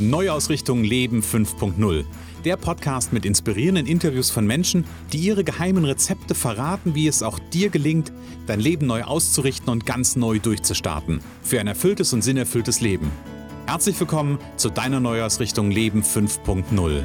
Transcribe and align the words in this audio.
Neuausrichtung 0.00 0.82
Leben 0.82 1.20
5.0. 1.20 2.04
Der 2.46 2.56
Podcast 2.56 3.12
mit 3.12 3.26
inspirierenden 3.26 3.86
Interviews 3.86 4.30
von 4.30 4.46
Menschen, 4.46 4.86
die 5.12 5.18
ihre 5.18 5.44
geheimen 5.44 5.84
Rezepte 5.84 6.34
verraten, 6.34 6.94
wie 6.94 7.06
es 7.06 7.22
auch 7.22 7.38
dir 7.38 7.68
gelingt, 7.68 8.10
dein 8.46 8.60
Leben 8.60 8.86
neu 8.86 9.02
auszurichten 9.02 9.68
und 9.68 9.84
ganz 9.84 10.16
neu 10.16 10.38
durchzustarten. 10.38 11.20
Für 11.42 11.60
ein 11.60 11.66
erfülltes 11.66 12.14
und 12.14 12.22
sinnerfülltes 12.22 12.80
Leben. 12.80 13.10
Herzlich 13.66 14.00
willkommen 14.00 14.38
zu 14.56 14.70
deiner 14.70 15.00
Neuausrichtung 15.00 15.70
Leben 15.70 16.02
5.0. 16.02 17.04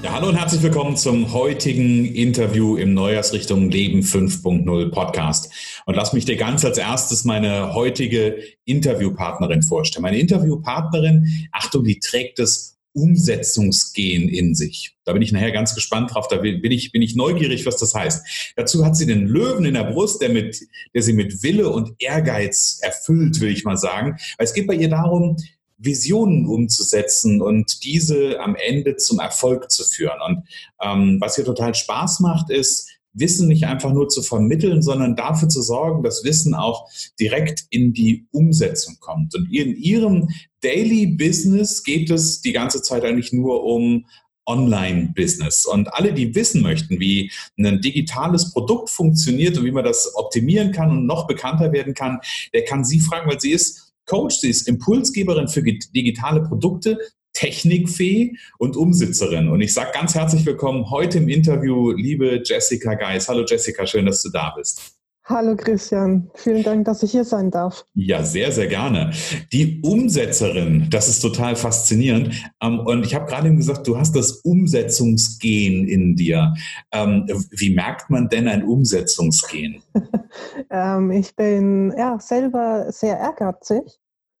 Ja, 0.00 0.12
hallo 0.12 0.28
und 0.28 0.36
herzlich 0.36 0.62
willkommen 0.62 0.96
zum 0.96 1.32
heutigen 1.32 2.04
Interview 2.04 2.76
im 2.76 2.94
Neujahrsrichtung 2.94 3.68
Leben 3.68 4.00
5.0 4.00 4.90
Podcast. 4.90 5.52
Und 5.88 5.94
lass 5.94 6.12
mich 6.12 6.26
dir 6.26 6.36
ganz 6.36 6.66
als 6.66 6.76
erstes 6.76 7.24
meine 7.24 7.72
heutige 7.72 8.42
Interviewpartnerin 8.66 9.62
vorstellen. 9.62 10.02
Meine 10.02 10.18
Interviewpartnerin, 10.18 11.48
Achtung, 11.50 11.82
die 11.82 11.98
trägt 11.98 12.38
das 12.38 12.76
Umsetzungsgehen 12.92 14.28
in 14.28 14.54
sich. 14.54 14.94
Da 15.06 15.14
bin 15.14 15.22
ich 15.22 15.32
nachher 15.32 15.50
ganz 15.50 15.74
gespannt 15.74 16.12
drauf. 16.12 16.28
Da 16.28 16.36
bin 16.36 16.70
ich, 16.70 16.92
bin 16.92 17.00
ich 17.00 17.16
neugierig, 17.16 17.64
was 17.64 17.78
das 17.78 17.94
heißt. 17.94 18.52
Dazu 18.56 18.84
hat 18.84 18.96
sie 18.96 19.06
den 19.06 19.28
Löwen 19.28 19.64
in 19.64 19.72
der 19.72 19.84
Brust, 19.84 20.20
der, 20.20 20.28
mit, 20.28 20.60
der 20.92 21.00
sie 21.00 21.14
mit 21.14 21.42
Wille 21.42 21.70
und 21.70 21.94
Ehrgeiz 22.00 22.80
erfüllt, 22.82 23.40
will 23.40 23.50
ich 23.50 23.64
mal 23.64 23.78
sagen. 23.78 24.18
Es 24.36 24.52
geht 24.52 24.66
bei 24.66 24.74
ihr 24.74 24.90
darum, 24.90 25.38
Visionen 25.78 26.44
umzusetzen 26.44 27.40
und 27.40 27.82
diese 27.82 28.40
am 28.40 28.56
Ende 28.56 28.96
zum 28.96 29.20
Erfolg 29.20 29.70
zu 29.70 29.84
führen. 29.84 30.20
Und 30.26 30.42
ähm, 30.82 31.16
was 31.18 31.36
hier 31.36 31.46
total 31.46 31.74
Spaß 31.74 32.20
macht, 32.20 32.50
ist, 32.50 32.90
Wissen 33.20 33.48
nicht 33.48 33.66
einfach 33.66 33.92
nur 33.92 34.08
zu 34.08 34.22
vermitteln, 34.22 34.82
sondern 34.82 35.16
dafür 35.16 35.48
zu 35.48 35.62
sorgen, 35.62 36.02
dass 36.02 36.24
Wissen 36.24 36.54
auch 36.54 36.88
direkt 37.18 37.64
in 37.70 37.92
die 37.92 38.26
Umsetzung 38.32 38.96
kommt. 39.00 39.34
Und 39.34 39.52
in 39.52 39.76
Ihrem 39.76 40.28
Daily 40.60 41.06
Business 41.06 41.82
geht 41.82 42.10
es 42.10 42.40
die 42.40 42.52
ganze 42.52 42.82
Zeit 42.82 43.04
eigentlich 43.04 43.32
nur 43.32 43.64
um 43.64 44.06
Online-Business. 44.48 45.66
Und 45.66 45.92
alle, 45.92 46.12
die 46.14 46.34
wissen 46.34 46.62
möchten, 46.62 46.98
wie 46.98 47.30
ein 47.58 47.80
digitales 47.80 48.50
Produkt 48.52 48.90
funktioniert 48.90 49.58
und 49.58 49.64
wie 49.64 49.70
man 49.70 49.84
das 49.84 50.14
optimieren 50.16 50.72
kann 50.72 50.90
und 50.90 51.06
noch 51.06 51.26
bekannter 51.26 51.72
werden 51.72 51.94
kann, 51.94 52.18
der 52.54 52.64
kann 52.64 52.84
Sie 52.84 53.00
fragen, 53.00 53.28
weil 53.30 53.40
sie 53.40 53.52
ist 53.52 53.92
Coach, 54.06 54.38
sie 54.38 54.48
ist 54.48 54.66
Impulsgeberin 54.66 55.48
für 55.48 55.62
digitale 55.62 56.42
Produkte, 56.42 56.98
Technikfee 57.38 58.36
und 58.58 58.76
Umsitzerin. 58.76 59.48
Und 59.48 59.60
ich 59.60 59.72
sage 59.72 59.90
ganz 59.94 60.16
herzlich 60.16 60.44
willkommen 60.44 60.90
heute 60.90 61.18
im 61.18 61.28
Interview, 61.28 61.92
liebe 61.92 62.42
Jessica 62.44 62.94
Geis. 62.94 63.28
Hallo 63.28 63.44
Jessica, 63.46 63.86
schön, 63.86 64.06
dass 64.06 64.22
du 64.22 64.30
da 64.30 64.52
bist. 64.56 64.96
Hallo 65.24 65.54
Christian, 65.54 66.28
vielen 66.34 66.64
Dank, 66.64 66.86
dass 66.86 67.04
ich 67.04 67.12
hier 67.12 67.22
sein 67.22 67.52
darf. 67.52 67.84
Ja, 67.94 68.24
sehr, 68.24 68.50
sehr 68.50 68.66
gerne. 68.66 69.12
Die 69.52 69.80
Umsetzerin, 69.82 70.88
das 70.90 71.06
ist 71.06 71.20
total 71.20 71.54
faszinierend. 71.54 72.34
Ähm, 72.60 72.80
und 72.80 73.06
ich 73.06 73.14
habe 73.14 73.26
gerade 73.26 73.54
gesagt, 73.54 73.86
du 73.86 73.96
hast 73.96 74.16
das 74.16 74.40
Umsetzungsgen 74.40 75.86
in 75.86 76.16
dir. 76.16 76.54
Ähm, 76.90 77.26
wie 77.50 77.72
merkt 77.72 78.10
man 78.10 78.28
denn 78.28 78.48
ein 78.48 78.64
Umsetzungsgen? 78.64 79.80
Ähm, 80.70 81.10
ich 81.12 81.34
bin 81.34 81.94
ja 81.96 82.20
selber 82.20 82.92
sehr 82.92 83.18
ehrgeizig. 83.18 83.82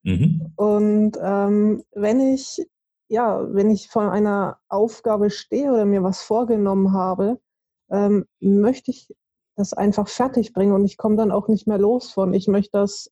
Mhm. 0.02 0.52
Und 0.56 1.16
wenn 1.16 2.34
ich 2.34 2.60
ja, 3.08 3.46
wenn 3.52 3.70
ich 3.70 3.88
vor 3.88 4.10
einer 4.10 4.58
Aufgabe 4.68 5.30
stehe 5.30 5.72
oder 5.72 5.84
mir 5.84 6.02
was 6.02 6.22
vorgenommen 6.22 6.92
habe, 6.92 7.40
möchte 8.40 8.90
ich 8.90 9.08
das 9.56 9.72
einfach 9.72 10.08
fertig 10.08 10.52
bringen 10.52 10.72
und 10.72 10.84
ich 10.84 10.96
komme 10.96 11.16
dann 11.16 11.32
auch 11.32 11.48
nicht 11.48 11.66
mehr 11.66 11.78
los 11.78 12.12
von. 12.12 12.34
Ich 12.34 12.48
möchte 12.48 12.78
das 12.78 13.10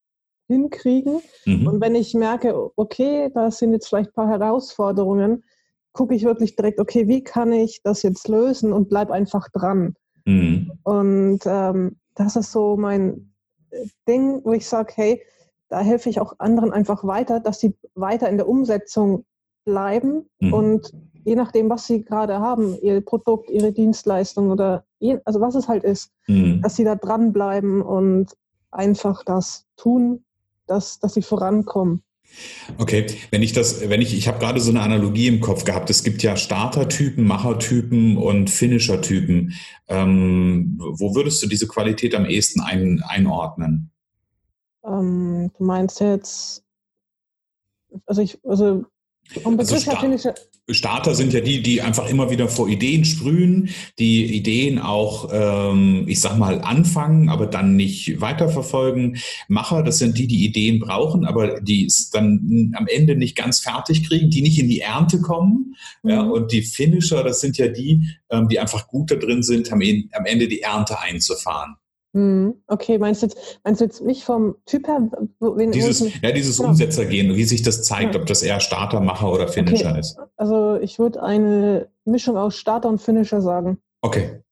hinkriegen. 0.48 1.20
Mhm. 1.44 1.66
Und 1.66 1.80
wenn 1.80 1.94
ich 1.94 2.14
merke, 2.14 2.70
okay, 2.76 3.30
da 3.34 3.50
sind 3.50 3.72
jetzt 3.72 3.88
vielleicht 3.88 4.10
ein 4.10 4.14
paar 4.14 4.28
Herausforderungen, 4.28 5.44
gucke 5.92 6.14
ich 6.14 6.24
wirklich 6.24 6.56
direkt, 6.56 6.78
okay, 6.78 7.08
wie 7.08 7.24
kann 7.24 7.52
ich 7.52 7.80
das 7.82 8.02
jetzt 8.02 8.28
lösen 8.28 8.72
und 8.72 8.88
bleib 8.88 9.10
einfach 9.10 9.48
dran. 9.48 9.94
Mhm. 10.24 10.72
Und 10.84 11.40
ähm, 11.46 11.96
das 12.14 12.36
ist 12.36 12.52
so 12.52 12.76
mein 12.76 13.34
Ding, 14.06 14.40
wo 14.44 14.52
ich 14.52 14.68
sage, 14.68 14.92
hey, 14.94 15.22
da 15.68 15.80
helfe 15.80 16.08
ich 16.10 16.20
auch 16.20 16.34
anderen 16.38 16.72
einfach 16.72 17.02
weiter, 17.04 17.40
dass 17.40 17.58
sie 17.58 17.76
weiter 17.94 18.28
in 18.28 18.36
der 18.36 18.48
Umsetzung 18.48 19.24
bleiben 19.66 20.30
mhm. 20.40 20.54
und 20.54 20.92
je 21.26 21.34
nachdem, 21.34 21.68
was 21.68 21.86
sie 21.86 22.04
gerade 22.04 22.38
haben, 22.40 22.78
ihr 22.80 23.00
Produkt, 23.02 23.50
ihre 23.50 23.72
Dienstleistung 23.72 24.50
oder 24.50 24.84
je, 25.00 25.18
also 25.24 25.40
was 25.42 25.56
es 25.56 25.68
halt 25.68 25.84
ist, 25.84 26.12
mhm. 26.26 26.62
dass 26.62 26.76
sie 26.76 26.84
da 26.84 26.94
dranbleiben 26.94 27.82
und 27.82 28.28
einfach 28.70 29.24
das 29.24 29.66
tun, 29.76 30.24
dass, 30.66 31.00
dass 31.00 31.14
sie 31.14 31.22
vorankommen. 31.22 32.02
Okay, 32.78 33.06
wenn 33.30 33.42
ich 33.42 33.52
das, 33.52 33.88
wenn 33.88 34.00
ich, 34.00 34.16
ich 34.16 34.28
habe 34.28 34.38
gerade 34.38 34.60
so 34.60 34.70
eine 34.70 34.80
Analogie 34.80 35.28
im 35.28 35.40
Kopf 35.40 35.64
gehabt. 35.64 35.90
Es 35.90 36.02
gibt 36.02 36.22
ja 36.22 36.36
Startertypen, 36.36 37.24
Machertypen 37.24 38.16
und 38.16 38.50
Finishertypen. 38.50 39.54
Ähm, 39.88 40.76
wo 40.78 41.14
würdest 41.14 41.42
du 41.42 41.46
diese 41.46 41.68
Qualität 41.68 42.14
am 42.14 42.26
ehesten 42.26 42.60
ein, 42.60 43.02
einordnen? 43.06 43.90
Ähm, 44.84 45.50
du 45.56 45.64
meinst 45.64 46.00
jetzt, 46.00 46.64
also 48.06 48.22
ich, 48.22 48.38
also 48.44 48.84
also 49.44 49.76
Sta 49.76 50.34
Starter 50.68 51.14
sind 51.14 51.32
ja 51.32 51.40
die, 51.40 51.62
die 51.62 51.80
einfach 51.80 52.08
immer 52.08 52.30
wieder 52.30 52.48
vor 52.48 52.68
Ideen 52.68 53.04
sprühen, 53.04 53.68
die 54.00 54.34
Ideen 54.34 54.80
auch, 54.80 55.30
ähm, 55.32 56.04
ich 56.08 56.20
sag 56.20 56.38
mal, 56.38 56.60
anfangen, 56.60 57.28
aber 57.28 57.46
dann 57.46 57.76
nicht 57.76 58.20
weiterverfolgen. 58.20 59.18
Macher, 59.46 59.84
das 59.84 59.98
sind 59.98 60.18
die, 60.18 60.26
die 60.26 60.44
Ideen 60.44 60.80
brauchen, 60.80 61.24
aber 61.24 61.60
die 61.60 61.86
es 61.86 62.10
dann 62.10 62.72
am 62.74 62.88
Ende 62.88 63.14
nicht 63.14 63.36
ganz 63.36 63.60
fertig 63.60 64.08
kriegen, 64.08 64.30
die 64.30 64.42
nicht 64.42 64.58
in 64.58 64.68
die 64.68 64.80
Ernte 64.80 65.20
kommen. 65.20 65.76
Mhm. 66.02 66.10
Ja, 66.10 66.22
und 66.22 66.50
die 66.50 66.62
Finisher, 66.62 67.22
das 67.22 67.40
sind 67.40 67.58
ja 67.58 67.68
die, 67.68 68.08
ähm, 68.30 68.48
die 68.48 68.58
einfach 68.58 68.88
gut 68.88 69.12
da 69.12 69.14
drin 69.14 69.44
sind, 69.44 69.70
am 69.72 69.80
Ende 69.80 70.48
die 70.48 70.62
Ernte 70.62 70.98
einzufahren. 71.00 71.76
Hm, 72.14 72.54
okay, 72.66 72.98
meinst 72.98 73.22
du 73.22 73.26
jetzt, 73.26 73.60
meinst 73.64 73.80
du 73.80 73.84
jetzt 73.84 74.02
mich 74.02 74.24
vom 74.24 74.56
Typ 74.64 74.86
her? 74.88 75.10
Wen, 75.40 75.70
dieses, 75.72 76.00
ja, 76.22 76.32
dieses 76.32 76.56
genau. 76.56 76.70
Umsetzergehen, 76.70 77.34
wie 77.34 77.44
sich 77.44 77.62
das 77.62 77.82
zeigt, 77.82 78.14
ja. 78.14 78.20
ob 78.20 78.26
das 78.26 78.42
eher 78.42 78.60
Starter, 78.60 79.00
Macher 79.00 79.30
oder 79.30 79.48
Finisher 79.48 79.90
okay. 79.90 80.00
ist. 80.00 80.18
Also 80.36 80.76
ich 80.76 80.98
würde 80.98 81.22
eine 81.22 81.88
Mischung 82.04 82.36
aus 82.36 82.56
Starter 82.56 82.88
und 82.88 83.00
Finisher 83.00 83.42
sagen. 83.42 83.78
Okay. 84.00 84.42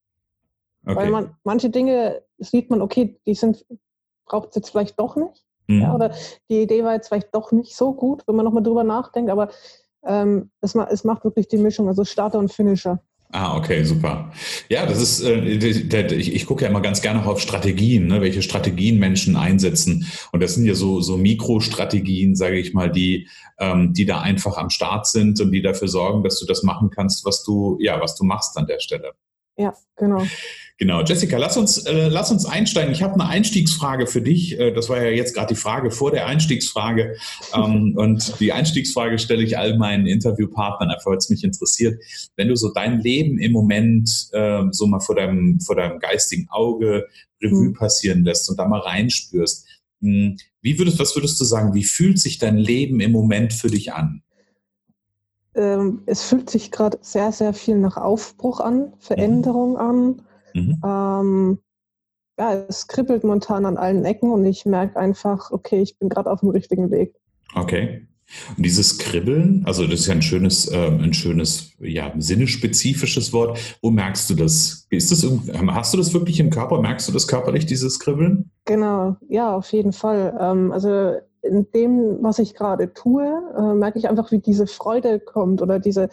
okay. 0.85 0.97
Weil 0.97 1.11
man 1.11 1.37
manche 1.45 1.71
Dinge 1.71 2.23
sieht 2.39 2.71
man, 2.71 2.83
okay, 2.83 3.19
die 3.27 3.35
sind, 3.35 3.65
braucht 4.27 4.51
es 4.51 4.57
jetzt 4.57 4.71
vielleicht 4.71 4.99
doch 5.01 5.17
nicht. 5.17 5.45
Mhm. 5.67 5.81
Ja, 5.81 5.95
oder 5.95 6.15
die 6.51 6.63
Idee 6.63 6.85
war 6.85 6.95
jetzt 6.95 7.09
vielleicht 7.09 7.35
doch 7.35 7.53
nicht 7.53 7.75
so 7.75 7.95
gut, 7.95 8.27
wenn 8.27 8.37
man 8.37 8.45
nochmal 8.45 8.63
drüber 8.63 8.85
nachdenkt, 8.85 9.31
aber 9.31 9.49
ähm, 10.05 10.51
es, 10.61 10.75
es 10.75 11.05
macht 11.05 11.25
wirklich 11.25 11.49
die 11.49 11.57
Mischung, 11.57 11.89
also 11.89 12.05
Starter 12.05 12.39
und 12.39 12.53
Finisher. 12.53 13.03
Ah, 13.33 13.57
okay, 13.57 13.83
super. 13.83 14.33
Ja, 14.69 14.87
das 14.87 15.01
ist, 15.01 15.21
äh, 15.23 15.41
ich, 15.41 16.35
ich 16.35 16.47
gucke 16.47 16.63
ja 16.63 16.71
immer 16.71 16.81
ganz 16.81 17.03
gerne 17.03 17.27
auf 17.27 17.41
Strategien, 17.41 18.07
ne, 18.07 18.21
welche 18.21 18.43
Strategien 18.43 19.01
Menschen 19.01 19.35
einsetzen. 19.35 20.07
Und 20.31 20.41
das 20.41 20.55
sind 20.55 20.67
ja 20.67 20.75
so, 20.75 21.01
so 21.01 21.17
Mikrostrategien, 21.17 22.37
sage 22.37 22.59
ich 22.59 22.75
mal, 22.75 22.93
die, 22.93 23.29
ähm, 23.59 23.93
die 23.93 24.07
da 24.07 24.21
einfach 24.21 24.57
am 24.57 24.71
Start 24.71 25.09
sind 25.09 25.41
und 25.41 25.51
die 25.51 25.63
dafür 25.63 25.89
sorgen, 25.89 26.23
dass 26.23 26.39
du 26.39 26.47
das 26.47 26.63
machen 26.63 26.91
kannst, 26.91 27.25
was 27.25 27.43
du, 27.43 27.77
ja, 27.81 28.01
was 28.01 28.15
du 28.15 28.25
machst 28.25 28.57
an 28.57 28.67
der 28.67 28.79
Stelle. 28.79 29.15
Ja, 29.57 29.75
genau. 29.97 30.25
Genau, 30.77 31.03
Jessica, 31.03 31.39
lass 31.39 31.57
uns, 31.57 31.87
äh, 31.87 32.09
lass 32.09 32.33
uns 32.33 32.47
einsteigen. 32.47 32.93
Ich 32.93 33.03
habe 33.03 33.15
eine 33.15 33.29
Einstiegsfrage 33.29 34.09
für 34.09 34.21
dich. 34.21 34.59
Äh, 34.59 34.73
das 34.73 34.89
war 34.89 35.01
ja 35.01 35.11
jetzt 35.11 35.33
gerade 35.33 35.55
die 35.55 35.61
Frage 35.61 35.93
vor 35.93 36.11
der 36.11 36.27
Einstiegsfrage. 36.27 37.17
Ähm, 37.55 37.95
und 37.97 38.41
die 38.41 38.53
Einstiegsfrage 38.53 39.19
stelle 39.21 39.45
ich 39.45 39.57
all 39.57 39.79
meinen 39.79 40.07
Interviewpartnern, 40.07 40.91
einfach 40.91 41.07
weil 41.07 41.19
es 41.19 41.31
mich 41.31 41.45
interessiert. 41.45 42.03
Wenn 42.35 42.49
du 42.49 42.57
so 42.57 42.73
dein 42.73 43.01
Leben 43.01 43.39
im 43.39 43.53
Moment 43.53 44.29
äh, 44.33 44.63
so 44.73 44.89
mal 44.89 44.99
vor 44.99 45.15
deinem, 45.15 45.61
vor 45.61 45.77
deinem 45.77 46.01
geistigen 46.01 46.49
Auge 46.51 47.07
Revue 47.41 47.69
mhm. 47.69 47.75
passieren 47.75 48.25
lässt 48.25 48.51
und 48.51 48.59
da 48.59 48.67
mal 48.67 48.81
reinspürst, 48.81 49.67
mh, 50.01 50.11
hm, 50.11 50.37
wie 50.61 50.79
würdest, 50.79 50.99
was 50.99 51.15
würdest 51.15 51.41
du 51.41 51.45
sagen, 51.45 51.75
wie 51.75 51.85
fühlt 51.85 52.19
sich 52.19 52.39
dein 52.39 52.57
Leben 52.57 52.99
im 52.99 53.13
Moment 53.13 53.53
für 53.53 53.69
dich 53.69 53.93
an? 53.93 54.23
Ähm, 55.55 56.03
es 56.07 56.25
fühlt 56.25 56.51
sich 56.51 56.73
gerade 56.73 56.99
sehr, 57.01 57.31
sehr 57.31 57.53
viel 57.53 57.77
nach 57.77 57.97
Aufbruch 57.97 58.59
an, 58.59 58.93
Veränderung 58.99 59.73
mhm. 59.73 59.77
an. 59.77 60.23
Mhm. 60.55 60.81
Ähm, 60.85 61.59
ja, 62.39 62.55
es 62.69 62.89
kribbelt 62.89 63.23
momentan 63.23 63.67
an 63.67 63.77
allen 63.77 64.05
Ecken 64.05 64.31
und 64.31 64.45
ich 64.45 64.67
merke 64.67 64.99
einfach, 64.99 65.51
okay, 65.51 65.81
ich 65.81 65.99
bin 65.99 66.09
gerade 66.09 66.31
auf 66.31 66.41
dem 66.41 66.51
richtigen 66.51 66.91
Weg. 66.91 67.15
Okay. 67.55 68.07
Und 68.57 68.65
dieses 68.65 68.99
Kribbeln, 68.99 69.63
also 69.67 69.87
das 69.87 70.01
ist 70.01 70.07
ja 70.07 70.15
ein 70.15 70.23
schönes, 70.23 70.67
äh, 70.67 70.89
ein 70.89 71.13
schönes, 71.13 71.73
ja, 71.79 72.13
sinnespezifisches 72.17 73.33
Wort. 73.33 73.59
Wo 73.83 73.91
merkst 73.91 74.31
du 74.31 74.35
das? 74.35 74.87
Ist 74.91 75.13
das 75.13 75.27
hast 75.69 75.93
du 75.93 75.99
das 75.99 76.15
wirklich 76.15 76.41
im 76.41 76.51
Körper? 76.51 76.81
Merkst 76.81 77.07
du 77.07 77.13
das 77.13 77.29
körperlich, 77.29 77.67
dieses 77.67 78.01
Kribbeln? 78.01 78.51
Genau, 78.65 79.17
ja, 79.29 79.55
auf 79.55 79.71
jeden 79.73 79.93
Fall. 79.93 80.37
Ähm, 80.41 80.73
also 80.73 81.17
in 81.43 81.71
dem, 81.73 82.23
was 82.23 82.39
ich 82.39 82.55
gerade 82.55 82.95
tue, 82.95 83.25
äh, 83.57 83.75
merke 83.75 83.99
ich 83.99 84.09
einfach, 84.09 84.33
wie 84.33 84.39
diese 84.39 84.67
Freude 84.67 85.21
kommt 85.21 85.61
oder 85.61 85.79
diese, 85.79 86.09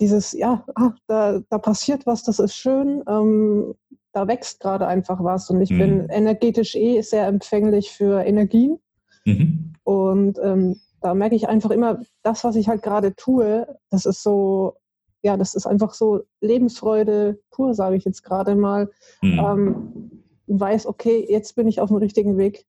dieses, 0.00 0.32
ja, 0.32 0.64
ah, 0.74 0.92
da, 1.06 1.40
da 1.48 1.58
passiert 1.58 2.06
was, 2.06 2.24
das 2.24 2.38
ist 2.38 2.54
schön, 2.54 3.02
ähm, 3.08 3.74
da 4.12 4.28
wächst 4.28 4.60
gerade 4.60 4.86
einfach 4.86 5.22
was 5.22 5.50
und 5.50 5.60
ich 5.60 5.70
mhm. 5.70 5.78
bin 5.78 6.08
energetisch 6.08 6.74
eh 6.74 7.00
sehr 7.00 7.26
empfänglich 7.26 7.90
für 7.90 8.24
Energien. 8.24 8.78
Mhm. 9.24 9.74
Und 9.82 10.38
ähm, 10.42 10.80
da 11.00 11.14
merke 11.14 11.34
ich 11.34 11.48
einfach 11.48 11.70
immer, 11.70 12.00
das, 12.22 12.44
was 12.44 12.56
ich 12.56 12.68
halt 12.68 12.82
gerade 12.82 13.14
tue, 13.14 13.66
das 13.90 14.06
ist 14.06 14.22
so, 14.22 14.76
ja, 15.22 15.36
das 15.36 15.54
ist 15.54 15.66
einfach 15.66 15.94
so 15.94 16.22
Lebensfreude 16.40 17.40
pur, 17.50 17.74
sage 17.74 17.96
ich 17.96 18.04
jetzt 18.04 18.22
gerade 18.22 18.54
mal. 18.54 18.90
Mhm. 19.20 19.38
Ähm, 19.38 20.10
weiß, 20.46 20.86
okay, 20.86 21.26
jetzt 21.28 21.56
bin 21.56 21.66
ich 21.66 21.80
auf 21.80 21.88
dem 21.88 21.98
richtigen 21.98 22.36
Weg. 22.36 22.66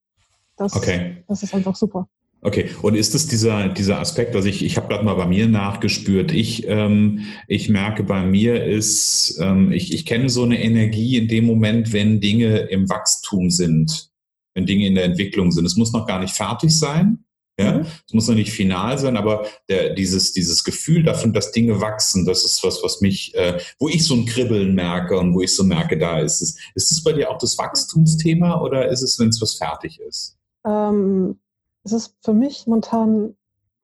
Das, 0.58 0.76
okay. 0.76 1.24
das 1.28 1.44
ist 1.44 1.54
einfach 1.54 1.76
super. 1.76 2.08
Okay, 2.46 2.70
und 2.84 2.94
ist 2.94 3.16
es 3.16 3.28
dieser, 3.28 3.70
dieser 3.70 4.00
Aspekt, 4.00 4.36
also 4.36 4.48
ich, 4.48 4.64
ich 4.64 4.78
habe 4.78 4.88
gerade 4.88 5.04
mal 5.04 5.16
bei 5.16 5.26
mir 5.26 5.48
nachgespürt, 5.48 6.32
ich, 6.32 6.68
ähm, 6.68 7.22
ich 7.48 7.70
merke 7.70 8.04
bei 8.04 8.24
mir 8.24 8.64
ist, 8.64 9.40
ähm, 9.42 9.72
ich, 9.72 9.92
ich 9.92 10.06
kenne 10.06 10.30
so 10.30 10.44
eine 10.44 10.62
Energie 10.62 11.18
in 11.18 11.28
dem 11.28 11.48
Moment, 11.48 11.92
wenn 11.92 12.22
Dinge 12.22 12.58
im 12.58 12.88
Wachstum 12.88 13.50
sind, 13.50 14.12
wenn 14.54 14.68
Dinge 14.68 14.86
in 14.86 14.94
der 14.94 15.06
Entwicklung 15.06 15.52
sind. 15.52 15.66
Es 15.66 15.76
muss 15.76 15.92
noch 15.92 16.06
gar 16.06 16.20
nicht 16.20 16.36
fertig 16.36 16.78
sein, 16.78 17.26
ja, 17.60 17.80
mhm. 17.80 17.88
es 18.06 18.14
muss 18.14 18.28
noch 18.28 18.36
nicht 18.36 18.52
final 18.52 19.00
sein, 19.00 19.18
aber 19.18 19.48
der, 19.68 19.96
dieses, 19.96 20.32
dieses 20.32 20.64
Gefühl 20.64 21.02
davon, 21.02 21.34
dass 21.34 21.52
Dinge 21.52 21.82
wachsen, 21.82 22.28
das 22.28 22.46
ist 22.46 22.64
was, 22.64 22.84
was 22.84 23.02
mich, 23.02 23.34
äh, 23.34 23.60
wo 23.80 23.90
ich 23.90 24.06
so 24.06 24.14
ein 24.14 24.28
Kribbeln 24.28 24.76
merke 24.76 25.18
und 25.18 25.34
wo 25.34 25.42
ich 25.42 25.56
so 25.56 25.64
merke, 25.64 25.98
da 25.98 26.20
ist 26.20 26.44
es. 26.44 26.60
Ist 26.76 26.92
es 26.92 27.04
bei 27.04 27.14
dir 27.14 27.32
auch 27.32 27.40
das 27.40 27.58
Wachstumsthema 27.58 28.62
oder 28.62 28.88
ist 28.90 29.02
es, 29.02 29.18
wenn 29.18 29.30
es 29.30 29.42
was 29.42 29.56
fertig 29.56 30.00
ist? 30.00 30.38
Ähm, 30.64 31.40
es 31.86 31.94
ist 31.94 32.16
für 32.22 32.34
mich 32.34 32.66
momentan 32.66 33.36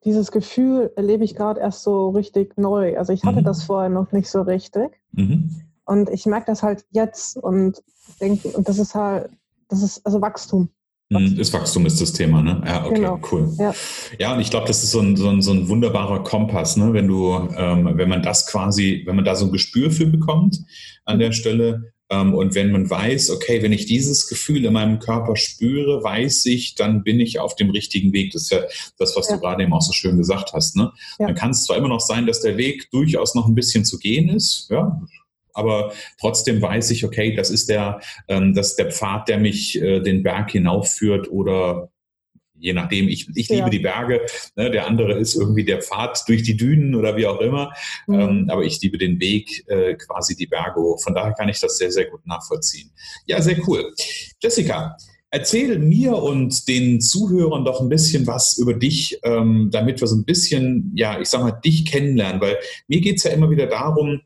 dieses 0.04 0.32
Gefühl 0.32 0.92
erlebe 0.96 1.24
ich 1.24 1.36
gerade 1.36 1.62
erst 1.62 1.84
so 1.84 2.10
richtig 2.10 2.58
neu. 2.58 2.98
Also 2.98 3.14
ich 3.14 3.24
hatte 3.24 3.42
mhm. 3.42 3.46
das 3.46 3.64
vorher 3.64 3.90
noch 3.90 4.12
nicht 4.12 4.30
so 4.30 4.42
richtig. 4.42 5.00
Mhm. 5.12 5.62
Und 5.86 6.10
ich 6.10 6.26
merke 6.26 6.48
das 6.48 6.64
halt 6.64 6.86
jetzt 6.90 7.38
und 7.38 7.84
denke, 8.20 8.50
und 8.50 8.68
das 8.68 8.80
ist 8.80 8.96
halt, 8.96 9.30
das 9.70 9.84
ist 9.84 10.04
also 10.06 10.20
Wachstum. 10.22 10.70
Wachstum. 11.12 11.38
Das 11.38 11.54
Wachstum 11.54 11.86
ist 11.86 12.02
das 12.02 12.14
Thema, 12.14 12.42
ne? 12.42 12.62
Ja, 12.66 12.86
okay, 12.86 12.96
genau. 12.96 13.20
cool. 13.32 13.54
Ja. 13.58 13.74
ja, 14.18 14.34
und 14.34 14.40
ich 14.40 14.50
glaube, 14.50 14.68
das 14.68 14.84
ist 14.84 14.92
so 14.92 15.02
ein, 15.02 15.16
so, 15.16 15.30
ein, 15.30 15.42
so 15.42 15.52
ein 15.52 15.68
wunderbarer 15.68 16.24
Kompass, 16.24 16.78
ne? 16.78 16.94
Wenn 16.94 17.08
du, 17.08 17.34
ähm, 17.56 17.92
wenn 17.96 18.10
man 18.10 18.24
das 18.24 18.48
quasi, 18.48 19.04
wenn 19.06 19.16
man 19.16 19.26
da 19.26 19.36
so 19.36 19.46
ein 19.46 19.52
Gespür 19.52 19.92
für 19.92 20.08
bekommt 20.08 20.60
an 21.06 21.20
der 21.20 21.34
Stelle, 21.34 21.94
und 22.12 22.56
wenn 22.56 22.72
man 22.72 22.90
weiß, 22.90 23.30
okay, 23.32 23.64
wenn 23.64 23.72
ich 23.72 23.86
dieses 23.86 24.28
Gefühl 24.28 24.66
in 24.66 24.74
meinem 24.74 25.00
Körper 25.00 25.36
spüre, 25.36 26.04
weiß 26.04 26.46
ich, 26.48 26.76
dann 26.76 27.04
bin 27.04 27.20
ich 27.20 27.40
auf 27.40 27.56
dem 27.56 27.70
richtigen 27.70 28.12
Weg. 28.12 28.32
Das 28.34 28.44
ist 28.44 28.52
ja 28.52 28.62
das, 28.98 29.16
was 29.16 29.30
ja. 29.30 29.36
du 29.36 29.42
gerade 29.42 29.64
eben 29.64 29.74
auch 29.74 29.82
so 29.82 29.94
schön 29.94 30.18
gesagt 30.18 30.52
hast. 30.54 30.76
Ne? 30.76 30.92
Ja. 31.20 31.28
Dann 31.28 31.36
kann 31.36 31.52
es 31.52 31.64
zwar 31.64 31.78
immer 31.78 31.88
noch 31.88 32.02
sein, 32.02 32.26
dass 32.26 32.42
der 32.42 32.58
Weg 32.58 32.90
durchaus 32.92 33.34
noch 33.34 33.48
ein 33.48 33.56
bisschen 33.56 33.86
zu 33.86 33.98
gehen 33.98 34.30
ist, 34.30 34.68
ja, 34.70 35.02
aber 35.54 35.92
trotzdem 36.20 36.62
weiß 36.62 36.92
ich, 36.92 37.06
okay, 37.06 37.36
das 37.36 37.50
ist 37.50 37.70
der, 37.70 38.00
ähm, 38.28 38.54
das 38.54 38.70
ist 38.72 38.76
der 38.80 38.92
Pfad, 38.92 39.28
der 39.28 39.38
mich 39.38 39.82
äh, 39.82 40.00
den 40.00 40.24
Berg 40.24 40.52
hinaufführt 40.52 41.30
oder 41.30 41.92
je 42.62 42.74
nachdem, 42.74 43.10
ich, 43.10 43.28
ich 43.36 43.50
liebe 43.50 43.64
ja. 43.64 43.70
die 43.70 43.80
Berge, 43.80 44.22
ne, 44.56 44.72
der 44.72 44.88
andere 44.88 45.18
ist 45.18 45.36
irgendwie 45.36 45.66
der 45.66 45.82
Pfad 45.82 46.24
durch 46.28 46.44
die 46.44 46.56
Dünen 46.56 46.96
oder 46.96 47.18
wie 47.18 47.28
auch 47.28 47.42
immer, 47.42 47.74
mhm. 48.08 48.20
ähm, 48.20 48.50
aber 48.50 48.64
ich 48.64 48.80
liebe 48.82 48.98
den 48.98 49.20
Weg 49.20 49.68
äh, 49.68 49.96
quasi 49.96 50.36
die 50.36 50.48
Berge 50.48 50.80
hoch. 50.80 51.02
Von 51.02 51.16
daher 51.16 51.34
kann 51.34 51.50
ich 51.50 51.60
das 51.60 51.78
sehr, 51.78 51.92
sehr 51.92 52.06
gut 52.06 52.26
nachvollziehen. 52.26 52.92
Ja, 53.26 53.42
sehr 53.42 53.58
cool. 53.68 53.94
Jessica, 54.42 54.96
Erzähl 55.34 55.80
mir 55.80 56.18
und 56.18 56.68
den 56.68 57.00
Zuhörern 57.00 57.64
doch 57.64 57.80
ein 57.80 57.88
bisschen 57.88 58.28
was 58.28 58.58
über 58.58 58.74
dich, 58.74 59.18
ähm, 59.24 59.70
damit 59.72 60.02
wir 60.02 60.08
so 60.08 60.18
ein 60.18 60.26
bisschen, 60.26 60.92
ja, 60.94 61.22
ich 61.22 61.30
sag 61.30 61.42
mal, 61.42 61.52
dich 61.52 61.86
kennenlernen, 61.86 62.42
weil 62.42 62.58
mir 62.90 63.00
geht 63.00 63.16
es 63.16 63.24
ja 63.24 63.32
immer 63.32 63.50
wieder 63.50 63.68
darum, 63.68 64.20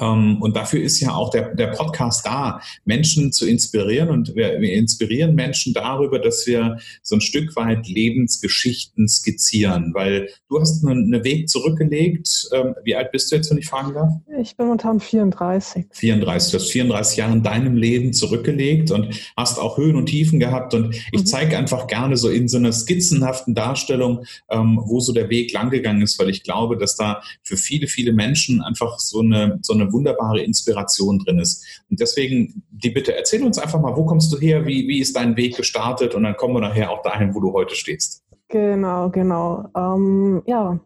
und 0.00 0.56
dafür 0.56 0.82
ist 0.82 1.00
ja 1.00 1.14
auch 1.14 1.30
der, 1.30 1.54
der 1.54 1.68
Podcast 1.68 2.24
da, 2.24 2.60
Menschen 2.84 3.32
zu 3.32 3.46
inspirieren. 3.46 4.08
Und 4.08 4.34
wir, 4.34 4.60
wir, 4.60 4.72
inspirieren 4.72 5.34
Menschen 5.34 5.74
darüber, 5.74 6.18
dass 6.18 6.46
wir 6.46 6.78
so 7.02 7.16
ein 7.16 7.20
Stück 7.20 7.54
weit 7.56 7.86
Lebensgeschichten 7.86 9.08
skizzieren. 9.08 9.92
Weil 9.94 10.28
du 10.48 10.60
hast 10.60 10.84
einen, 10.84 11.12
einen 11.12 11.24
Weg 11.24 11.48
zurückgelegt. 11.48 12.48
Ähm, 12.52 12.74
wie 12.84 12.96
alt 12.96 13.12
bist 13.12 13.30
du 13.30 13.36
jetzt, 13.36 13.50
wenn 13.50 13.58
ich 13.58 13.66
fragen 13.66 13.92
darf? 13.92 14.12
Ich 14.40 14.56
bin 14.56 14.66
momentan 14.66 15.00
34. 15.00 15.86
34. 15.90 16.52
Du 16.52 16.58
hast 16.58 16.70
34 16.70 17.18
Jahre 17.18 17.32
in 17.32 17.42
deinem 17.42 17.76
Leben 17.76 18.12
zurückgelegt 18.12 18.90
und 18.90 19.14
hast 19.36 19.58
auch 19.58 19.76
Höhen 19.76 19.96
und 19.96 20.06
Tiefen 20.06 20.40
gehabt. 20.40 20.72
Und 20.72 20.94
ich 21.12 21.20
mhm. 21.20 21.26
zeige 21.26 21.58
einfach 21.58 21.86
gerne 21.86 22.16
so 22.16 22.30
in 22.30 22.48
so 22.48 22.56
einer 22.56 22.72
skizzenhaften 22.72 23.54
Darstellung, 23.54 24.24
ähm, 24.48 24.80
wo 24.82 25.00
so 25.00 25.12
der 25.12 25.28
Weg 25.28 25.52
langgegangen 25.52 26.02
ist, 26.02 26.18
weil 26.18 26.30
ich 26.30 26.42
glaube, 26.42 26.78
dass 26.78 26.96
da 26.96 27.22
für 27.42 27.56
viele, 27.56 27.86
viele 27.86 28.12
Menschen 28.12 28.62
einfach 28.62 28.98
so 28.98 29.20
eine, 29.20 29.58
so 29.62 29.74
eine 29.74 29.89
wunderbare 29.92 30.40
Inspiration 30.40 31.18
drin 31.18 31.38
ist. 31.38 31.64
Und 31.90 32.00
deswegen 32.00 32.62
die 32.70 32.90
Bitte, 32.90 33.16
erzähl 33.16 33.42
uns 33.42 33.58
einfach 33.58 33.80
mal, 33.80 33.96
wo 33.96 34.04
kommst 34.04 34.32
du 34.32 34.38
her, 34.38 34.66
wie, 34.66 34.88
wie 34.88 35.00
ist 35.00 35.16
dein 35.16 35.36
Weg 35.36 35.56
gestartet 35.56 36.14
und 36.14 36.22
dann 36.22 36.36
kommen 36.36 36.54
wir 36.54 36.60
nachher 36.60 36.90
auch 36.90 37.02
dahin, 37.02 37.34
wo 37.34 37.40
du 37.40 37.52
heute 37.52 37.74
stehst. 37.74 38.22
Genau, 38.48 39.10
genau. 39.10 39.68
Ähm, 39.76 40.42
ja, 40.46 40.80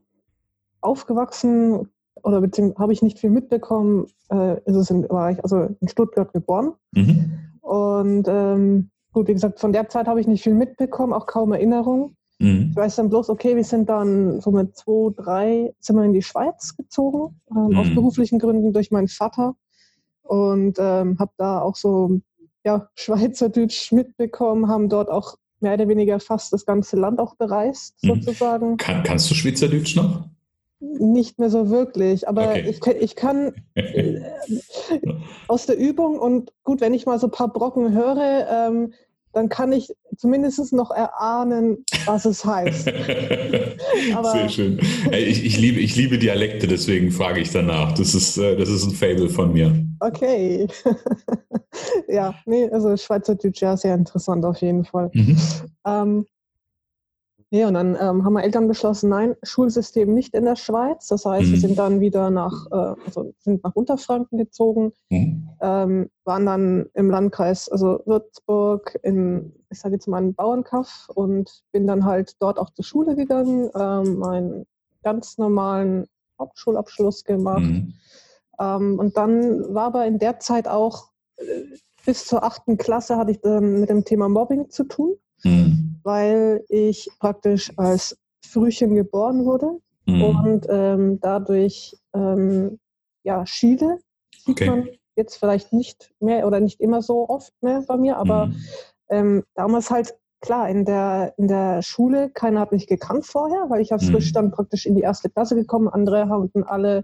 aufgewachsen 0.80 1.88
oder 2.22 2.40
beziehungsweise 2.40 2.82
habe 2.82 2.92
ich 2.92 3.02
nicht 3.02 3.18
viel 3.18 3.30
mitbekommen, 3.30 4.06
äh, 4.30 4.54
ist 4.64 4.76
es 4.76 4.90
in, 4.90 5.08
war 5.08 5.30
ich 5.30 5.42
also 5.42 5.68
in 5.80 5.88
Stuttgart 5.88 6.32
geboren. 6.32 6.72
Mhm. 6.92 7.38
Und 7.60 8.26
ähm, 8.28 8.90
gut, 9.12 9.28
wie 9.28 9.34
gesagt, 9.34 9.60
von 9.60 9.72
der 9.72 9.88
Zeit 9.88 10.06
habe 10.06 10.20
ich 10.20 10.26
nicht 10.26 10.42
viel 10.42 10.54
mitbekommen, 10.54 11.12
auch 11.12 11.26
kaum 11.26 11.52
Erinnerungen. 11.52 12.16
Mhm. 12.44 12.68
Ich 12.70 12.76
weiß 12.76 12.96
dann 12.96 13.08
bloß, 13.08 13.30
okay, 13.30 13.56
wir 13.56 13.64
sind 13.64 13.88
dann 13.88 14.40
so 14.40 14.50
mit 14.50 14.76
zwei, 14.76 15.10
drei, 15.16 15.74
sind 15.80 15.96
wir 15.96 16.04
in 16.04 16.12
die 16.12 16.22
Schweiz 16.22 16.76
gezogen, 16.76 17.40
ähm, 17.50 17.68
mhm. 17.68 17.78
aus 17.78 17.86
beruflichen 17.94 18.38
Gründen 18.38 18.72
durch 18.72 18.90
meinen 18.90 19.08
Vater. 19.08 19.56
Und 20.22 20.78
ähm, 20.78 21.18
habe 21.18 21.32
da 21.36 21.60
auch 21.60 21.76
so 21.76 22.20
ja, 22.64 22.88
Schweizerdeutsch 22.94 23.92
mitbekommen, 23.92 24.68
haben 24.68 24.88
dort 24.88 25.10
auch 25.10 25.36
mehr 25.60 25.74
oder 25.74 25.88
weniger 25.88 26.20
fast 26.20 26.52
das 26.52 26.66
ganze 26.66 26.96
Land 26.96 27.18
auch 27.18 27.34
bereist, 27.36 27.96
mhm. 28.02 28.08
sozusagen. 28.08 28.76
Kann, 28.76 29.02
kannst 29.02 29.30
du 29.30 29.34
Schweizerdeutsch 29.34 29.96
noch? 29.96 30.28
Nicht 30.80 31.38
mehr 31.38 31.48
so 31.48 31.70
wirklich, 31.70 32.28
aber 32.28 32.50
okay. 32.50 32.68
ich, 32.68 32.86
ich 32.86 33.16
kann 33.16 33.54
äh, 33.74 34.20
aus 35.48 35.64
der 35.64 35.78
Übung 35.78 36.18
und 36.18 36.52
gut, 36.62 36.82
wenn 36.82 36.92
ich 36.92 37.06
mal 37.06 37.18
so 37.18 37.28
ein 37.28 37.32
paar 37.32 37.52
Brocken 37.52 37.92
höre, 37.92 38.46
ähm, 38.50 38.92
dann 39.34 39.48
kann 39.48 39.72
ich 39.72 39.92
zumindest 40.16 40.72
noch 40.72 40.90
erahnen, 40.92 41.84
was 42.06 42.24
es 42.24 42.44
heißt. 42.44 42.84
Sehr 44.32 44.48
schön. 44.48 44.78
Ich, 45.12 45.44
ich, 45.44 45.58
liebe, 45.58 45.80
ich 45.80 45.96
liebe 45.96 46.18
Dialekte, 46.18 46.68
deswegen 46.68 47.10
frage 47.10 47.40
ich 47.40 47.50
danach. 47.50 47.92
Das 47.92 48.14
ist, 48.14 48.38
äh, 48.38 48.56
das 48.56 48.68
ist 48.68 48.84
ein 48.84 48.92
Fable 48.92 49.28
von 49.28 49.52
mir. 49.52 49.74
Okay. 50.00 50.68
ja, 52.08 52.34
nee, 52.46 52.68
also 52.70 52.96
Schweizerdeutsch 52.96 53.60
ja 53.60 53.76
sehr 53.76 53.94
interessant 53.94 54.44
auf 54.44 54.60
jeden 54.60 54.84
Fall. 54.84 55.10
Mhm. 55.12 55.36
Ähm, 55.84 56.26
Nee, 57.54 57.66
und 57.66 57.74
dann 57.74 57.94
ähm, 57.94 58.24
haben 58.24 58.32
meine 58.32 58.46
Eltern 58.46 58.66
beschlossen, 58.66 59.10
nein, 59.10 59.36
Schulsystem 59.44 60.12
nicht 60.12 60.34
in 60.34 60.44
der 60.44 60.56
Schweiz. 60.56 61.06
Das 61.06 61.24
heißt, 61.24 61.46
mhm. 61.46 61.52
wir 61.52 61.60
sind 61.60 61.78
dann 61.78 62.00
wieder 62.00 62.28
nach, 62.28 62.66
äh, 62.72 63.00
also 63.06 63.32
sind 63.38 63.62
nach 63.62 63.76
Unterfranken 63.76 64.38
gezogen, 64.38 64.92
mhm. 65.08 65.50
ähm, 65.60 66.10
waren 66.24 66.46
dann 66.46 66.86
im 66.94 67.10
Landkreis, 67.10 67.68
also 67.68 68.00
Würzburg, 68.06 68.98
in, 69.04 69.52
ich 69.70 69.78
sage 69.78 69.94
jetzt 69.94 70.08
mal, 70.08 70.16
einen 70.16 70.34
Bauernkaff 70.34 71.08
und 71.14 71.62
bin 71.70 71.86
dann 71.86 72.04
halt 72.04 72.34
dort 72.40 72.58
auch 72.58 72.70
zur 72.70 72.84
Schule 72.84 73.14
gegangen, 73.14 73.70
ähm, 73.76 74.18
meinen 74.18 74.66
ganz 75.04 75.38
normalen 75.38 76.08
Hauptschulabschluss 76.40 77.22
gemacht. 77.22 77.60
Mhm. 77.60 77.94
Ähm, 78.58 78.98
und 78.98 79.16
dann 79.16 79.72
war 79.72 79.84
aber 79.84 80.06
in 80.06 80.18
der 80.18 80.40
Zeit 80.40 80.66
auch, 80.66 81.10
äh, 81.36 81.44
bis 82.04 82.26
zur 82.26 82.42
achten 82.42 82.78
Klasse 82.78 83.16
hatte 83.16 83.30
ich 83.30 83.40
dann 83.42 83.78
mit 83.78 83.90
dem 83.90 84.04
Thema 84.04 84.28
Mobbing 84.28 84.70
zu 84.70 84.82
tun. 84.82 85.14
Mhm. 85.44 86.00
weil 86.02 86.64
ich 86.68 87.08
praktisch 87.18 87.72
als 87.76 88.16
Frühchen 88.44 88.94
geboren 88.94 89.44
wurde 89.44 89.78
mhm. 90.06 90.22
und 90.22 90.66
ähm, 90.68 91.20
dadurch 91.20 91.96
ähm, 92.14 92.78
ja, 93.22 93.44
schiede. 93.46 93.98
Sieht 94.36 94.60
okay. 94.60 94.70
man 94.70 94.88
jetzt 95.16 95.36
vielleicht 95.36 95.72
nicht 95.72 96.12
mehr 96.20 96.46
oder 96.46 96.60
nicht 96.60 96.80
immer 96.80 97.02
so 97.02 97.28
oft 97.28 97.52
mehr 97.62 97.82
bei 97.86 97.96
mir, 97.96 98.16
aber 98.16 98.46
mhm. 98.46 98.56
ähm, 99.10 99.44
damals 99.54 99.90
halt 99.90 100.14
klar, 100.40 100.68
in 100.68 100.84
der, 100.84 101.32
in 101.38 101.48
der 101.48 101.80
Schule, 101.82 102.28
keiner 102.28 102.60
hat 102.60 102.72
mich 102.72 102.86
gekannt 102.86 103.24
vorher, 103.24 103.70
weil 103.70 103.80
ich 103.80 103.92
als 103.92 104.04
mhm. 104.04 104.12
frisch 104.12 104.32
dann 104.32 104.50
praktisch 104.50 104.84
in 104.84 104.94
die 104.94 105.00
erste 105.00 105.30
Klasse 105.30 105.54
gekommen. 105.54 105.88
Andere 105.88 106.28
haben 106.28 106.50
alle 106.66 107.02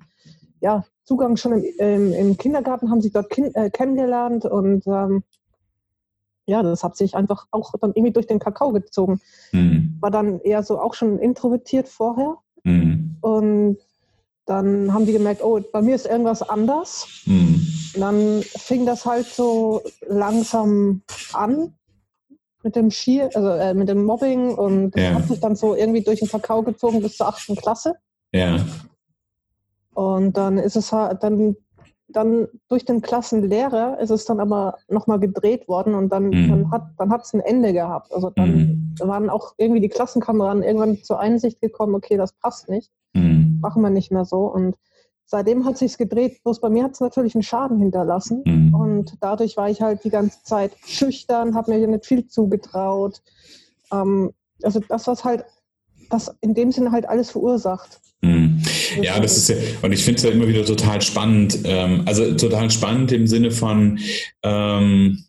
ja, 0.61 0.85
Zugang 1.05 1.37
schon 1.37 1.53
im, 1.55 1.65
im, 1.79 2.13
im 2.13 2.37
Kindergarten, 2.37 2.91
haben 2.91 3.01
sich 3.01 3.13
dort 3.13 3.31
kin 3.31 3.55
äh, 3.55 3.71
kennengelernt 3.71 4.45
und 4.45 4.87
ähm, 4.87 5.25
ja, 6.51 6.63
das 6.63 6.83
hat 6.83 6.97
sich 6.97 7.15
einfach 7.15 7.47
auch 7.53 7.73
dann 7.81 7.93
irgendwie 7.95 8.13
durch 8.13 8.27
den 8.27 8.41
Kakao 8.41 8.73
gezogen. 8.73 9.21
Mhm. 9.53 9.97
War 10.01 10.11
dann 10.11 10.41
eher 10.41 10.63
so 10.63 10.81
auch 10.81 10.95
schon 10.95 11.19
introvertiert 11.19 11.89
vorher. 11.89 12.37
Mhm. 12.65 13.17
Und 13.21 13.79
dann 14.47 14.93
haben 14.93 15.07
die 15.07 15.13
gemerkt, 15.13 15.43
oh, 15.43 15.61
bei 15.73 15.81
mir 15.81 15.95
ist 15.95 16.07
irgendwas 16.07 16.43
anders. 16.43 17.23
Mhm. 17.25 17.67
Dann 17.95 18.43
fing 18.43 18.85
das 18.85 19.07
halt 19.07 19.27
so 19.27 19.83
langsam 20.07 21.03
an 21.33 21.75
mit 22.63 22.77
dem 22.77 22.91
Ski, 22.91 23.23
also 23.23 23.49
äh, 23.49 23.73
mit 23.73 23.89
dem 23.89 24.05
Mobbing 24.05 24.55
und 24.55 24.97
ja. 24.97 25.15
hat 25.15 25.29
sich 25.29 25.41
dann 25.41 25.57
so 25.57 25.75
irgendwie 25.75 26.03
durch 26.03 26.19
den 26.19 26.29
Kakao 26.29 26.63
gezogen 26.63 27.01
bis 27.01 27.17
zur 27.17 27.29
achten 27.29 27.57
Klasse. 27.57 27.95
Ja. 28.33 28.59
Und 29.95 30.37
dann 30.37 30.59
ist 30.59 30.77
es 30.77 30.93
halt, 30.93 31.23
dann 31.23 31.57
dann 32.13 32.49
durch 32.69 32.85
den 32.85 33.03
Klassenlehrer 33.03 33.99
ist 34.01 34.11
es 34.11 34.25
dann 34.25 34.41
aber 34.41 34.79
nochmal 34.89 35.21
gedreht 35.21 35.69
worden 35.69 35.95
und 35.95 36.11
dann, 36.11 36.29
mhm. 36.29 36.49
dann 36.49 36.71
hat 36.71 36.83
dann 36.99 37.11
hat 37.11 37.25
es 37.25 37.35
ein 37.35 37.41
Ende 37.41 37.73
gehabt. 37.73 38.13
Also 38.13 38.31
dann, 38.31 38.95
mhm. 38.99 39.09
waren 39.09 39.31
auch 39.31 39.55
irgendwie 39.57 39.81
die 39.81 39.89
Klassenkameraden 39.89 40.63
irgendwann 40.63 41.03
zur 41.03 41.21
Einsicht 41.21 41.61
gekommen, 41.61 41.95
okay, 41.95 42.17
das 42.17 42.33
passt 42.33 42.69
nicht, 42.69 42.91
mhm. 43.15 43.59
machen 43.61 43.83
wir 43.83 43.91
nicht 43.91 44.11
mehr 44.11 44.25
so. 44.25 44.47
Und 44.47 44.77
seitdem 45.27 45.65
hat 45.65 45.79
sich's 45.79 45.97
gedreht. 45.97 46.43
Bloß 46.43 46.61
bei 46.61 46.69
mir 46.69 46.85
hat 46.85 46.93
es 46.93 47.01
natürlich 47.01 47.35
einen 47.35 47.43
Schaden 47.43 47.79
hinterlassen. 47.79 48.43
Mhm. 48.45 48.75
Und 48.75 49.17
dadurch 49.21 49.57
war 49.57 49.71
ich 49.71 49.81
halt 49.81 50.05
die 50.05 50.11
ganze 50.11 50.43
Zeit 50.43 50.73
schüchtern, 50.85 51.55
habe 51.55 51.71
mir 51.71 51.79
hier 51.79 51.89
nicht 51.89 52.07
viel 52.07 52.27
zugetraut. 52.27 53.23
Ähm, 53.93 54.33
also 54.63 54.81
das, 54.81 55.07
was 55.07 55.25
halt, 55.25 55.45
das 56.11 56.37
in 56.41 56.55
dem 56.55 56.73
Sinne 56.73 56.91
halt 56.91 57.09
alles 57.09 57.31
verursacht. 57.31 58.01
Mhm. 58.23 58.63
Ja, 59.03 59.21
das 59.21 59.37
ist 59.37 59.49
ja, 59.49 59.57
und 59.83 59.93
ich 59.93 60.05
finde 60.05 60.19
es 60.19 60.23
ja 60.25 60.31
immer 60.31 60.49
wieder 60.49 60.65
total 60.65 61.01
spannend. 61.03 61.59
Ähm, 61.65 62.03
also 62.07 62.33
total 62.35 62.71
spannend 62.71 63.13
im 63.13 63.27
Sinne 63.27 63.51
von, 63.51 63.99
ähm, 64.43 65.25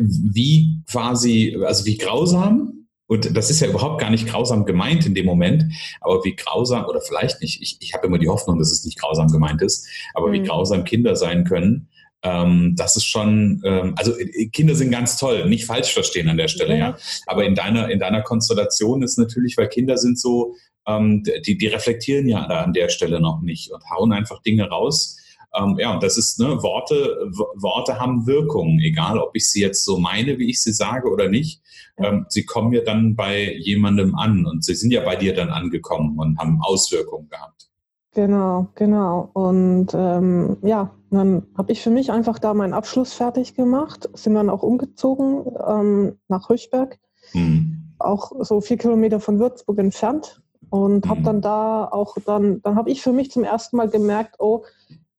wie 0.00 0.80
quasi, 0.90 1.56
also 1.64 1.86
wie 1.86 1.96
grausam 1.96 2.78
und 3.08 3.36
das 3.36 3.50
ist 3.50 3.60
ja 3.60 3.68
überhaupt 3.68 4.00
gar 4.00 4.10
nicht 4.10 4.28
grausam 4.28 4.66
gemeint 4.66 5.06
in 5.06 5.14
dem 5.14 5.24
Moment, 5.24 5.64
aber 6.00 6.22
wie 6.24 6.36
grausam, 6.36 6.84
oder 6.84 7.00
vielleicht 7.00 7.40
nicht, 7.40 7.62
ich, 7.62 7.78
ich 7.80 7.94
habe 7.94 8.06
immer 8.06 8.18
die 8.18 8.28
Hoffnung, 8.28 8.58
dass 8.58 8.70
es 8.70 8.84
nicht 8.84 8.98
grausam 8.98 9.28
gemeint 9.28 9.62
ist, 9.62 9.88
aber 10.14 10.28
mhm. 10.28 10.32
wie 10.32 10.42
grausam 10.42 10.84
Kinder 10.84 11.16
sein 11.16 11.44
können, 11.44 11.88
ähm, 12.22 12.74
das 12.76 12.96
ist 12.96 13.06
schon, 13.06 13.62
ähm, 13.64 13.94
also 13.96 14.18
äh, 14.18 14.46
Kinder 14.48 14.74
sind 14.74 14.90
ganz 14.90 15.16
toll, 15.16 15.48
nicht 15.48 15.66
falsch 15.66 15.92
verstehen 15.92 16.28
an 16.28 16.36
der 16.36 16.48
Stelle, 16.48 16.76
ja. 16.76 16.88
ja. 16.90 16.96
Aber 17.26 17.44
in 17.44 17.54
deiner, 17.54 17.90
in 17.90 17.98
deiner 17.98 18.22
Konstellation 18.22 19.02
ist 19.02 19.18
natürlich, 19.18 19.56
weil 19.56 19.68
Kinder 19.68 19.96
sind 19.96 20.18
so, 20.18 20.54
ähm, 20.86 21.22
die, 21.46 21.56
die 21.56 21.66
reflektieren 21.68 22.28
ja 22.28 22.40
an 22.40 22.72
der 22.72 22.88
Stelle 22.88 23.20
noch 23.20 23.40
nicht 23.40 23.70
und 23.70 23.82
hauen 23.90 24.12
einfach 24.12 24.42
Dinge 24.42 24.68
raus, 24.68 25.16
ähm, 25.54 25.76
ja, 25.78 25.94
und 25.94 26.02
das 26.02 26.18
ist, 26.18 26.38
ne, 26.38 26.62
Worte, 26.62 27.30
Worte 27.56 27.98
haben 27.98 28.26
Wirkung, 28.26 28.78
egal 28.80 29.18
ob 29.18 29.34
ich 29.34 29.48
sie 29.48 29.62
jetzt 29.62 29.84
so 29.84 29.98
meine, 29.98 30.38
wie 30.38 30.50
ich 30.50 30.60
sie 30.60 30.72
sage 30.72 31.08
oder 31.10 31.28
nicht. 31.28 31.62
Ähm, 31.96 32.26
sie 32.28 32.44
kommen 32.44 32.72
ja 32.72 32.82
dann 32.82 33.16
bei 33.16 33.54
jemandem 33.54 34.14
an 34.14 34.46
und 34.46 34.64
sie 34.64 34.74
sind 34.74 34.92
ja 34.92 35.02
bei 35.04 35.16
dir 35.16 35.34
dann 35.34 35.48
angekommen 35.48 36.18
und 36.18 36.38
haben 36.38 36.60
Auswirkungen 36.62 37.28
gehabt. 37.28 37.68
Genau, 38.14 38.68
genau. 38.74 39.30
Und 39.32 39.88
ähm, 39.94 40.58
ja, 40.62 40.94
dann 41.10 41.46
habe 41.56 41.72
ich 41.72 41.82
für 41.82 41.90
mich 41.90 42.10
einfach 42.10 42.38
da 42.38 42.54
meinen 42.54 42.74
Abschluss 42.74 43.12
fertig 43.12 43.54
gemacht, 43.54 44.08
sind 44.14 44.34
dann 44.34 44.50
auch 44.50 44.62
umgezogen 44.62 45.44
ähm, 45.66 46.18
nach 46.28 46.48
Höchberg, 46.48 46.98
mhm. 47.32 47.94
auch 47.98 48.32
so 48.40 48.60
vier 48.60 48.76
Kilometer 48.76 49.20
von 49.20 49.38
Würzburg 49.38 49.78
entfernt 49.78 50.42
und 50.70 51.04
mhm. 51.04 51.10
habe 51.10 51.22
dann 51.22 51.40
da 51.40 51.86
auch 51.86 52.16
dann, 52.26 52.60
dann 52.62 52.76
habe 52.76 52.90
ich 52.90 53.02
für 53.02 53.12
mich 53.12 53.30
zum 53.30 53.44
ersten 53.44 53.76
Mal 53.76 53.88
gemerkt, 53.88 54.36
oh, 54.38 54.64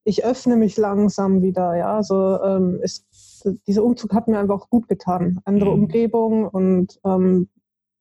ich 0.04 0.24
öffne 0.26 0.56
mich 0.56 0.78
langsam 0.78 1.42
wieder. 1.42 1.76
Ja, 1.76 1.98
also 1.98 2.42
ähm, 2.42 2.80
ist, 2.82 3.06
dieser 3.68 3.84
Umzug 3.84 4.14
hat 4.14 4.28
mir 4.28 4.40
einfach 4.40 4.70
gut 4.70 4.88
getan. 4.88 5.40
Andere 5.46 5.76
mhm. 5.76 5.84
Umgebung 5.84 6.48
und 6.48 7.00
ähm, 7.06 7.50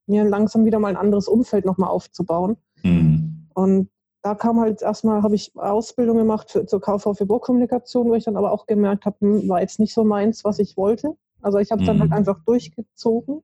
mir 0.06 0.24
langsam 0.24 0.64
wieder 0.64 0.78
mal 0.78 0.88
ein 0.88 0.96
anderes 0.96 1.28
Umfeld 1.28 1.64
nochmal 1.64 1.90
aufzubauen. 1.90 2.56
Mhm. 2.82 3.48
Und 3.54 3.90
da 4.22 4.34
kam 4.34 4.60
halt 4.60 4.82
erstmal, 4.82 5.22
habe 5.22 5.34
ich 5.34 5.52
Ausbildung 5.54 6.16
gemacht 6.16 6.50
für, 6.50 6.66
zur 6.66 6.80
KV 6.80 7.14
für 7.14 7.26
Burgkommunikation, 7.26 8.08
wo 8.08 8.14
ich 8.14 8.24
dann 8.24 8.36
aber 8.36 8.52
auch 8.52 8.66
gemerkt 8.66 9.06
habe, 9.06 9.16
hm, 9.20 9.48
war 9.48 9.60
jetzt 9.60 9.78
nicht 9.78 9.94
so 9.94 10.04
meins, 10.04 10.44
was 10.44 10.58
ich 10.58 10.76
wollte. 10.76 11.16
Also 11.40 11.58
ich 11.58 11.70
habe 11.70 11.82
es 11.82 11.86
mhm. 11.86 11.92
dann 11.92 12.00
halt 12.00 12.10
mhm. 12.10 12.16
einfach 12.16 12.44
durchgezogen 12.44 13.42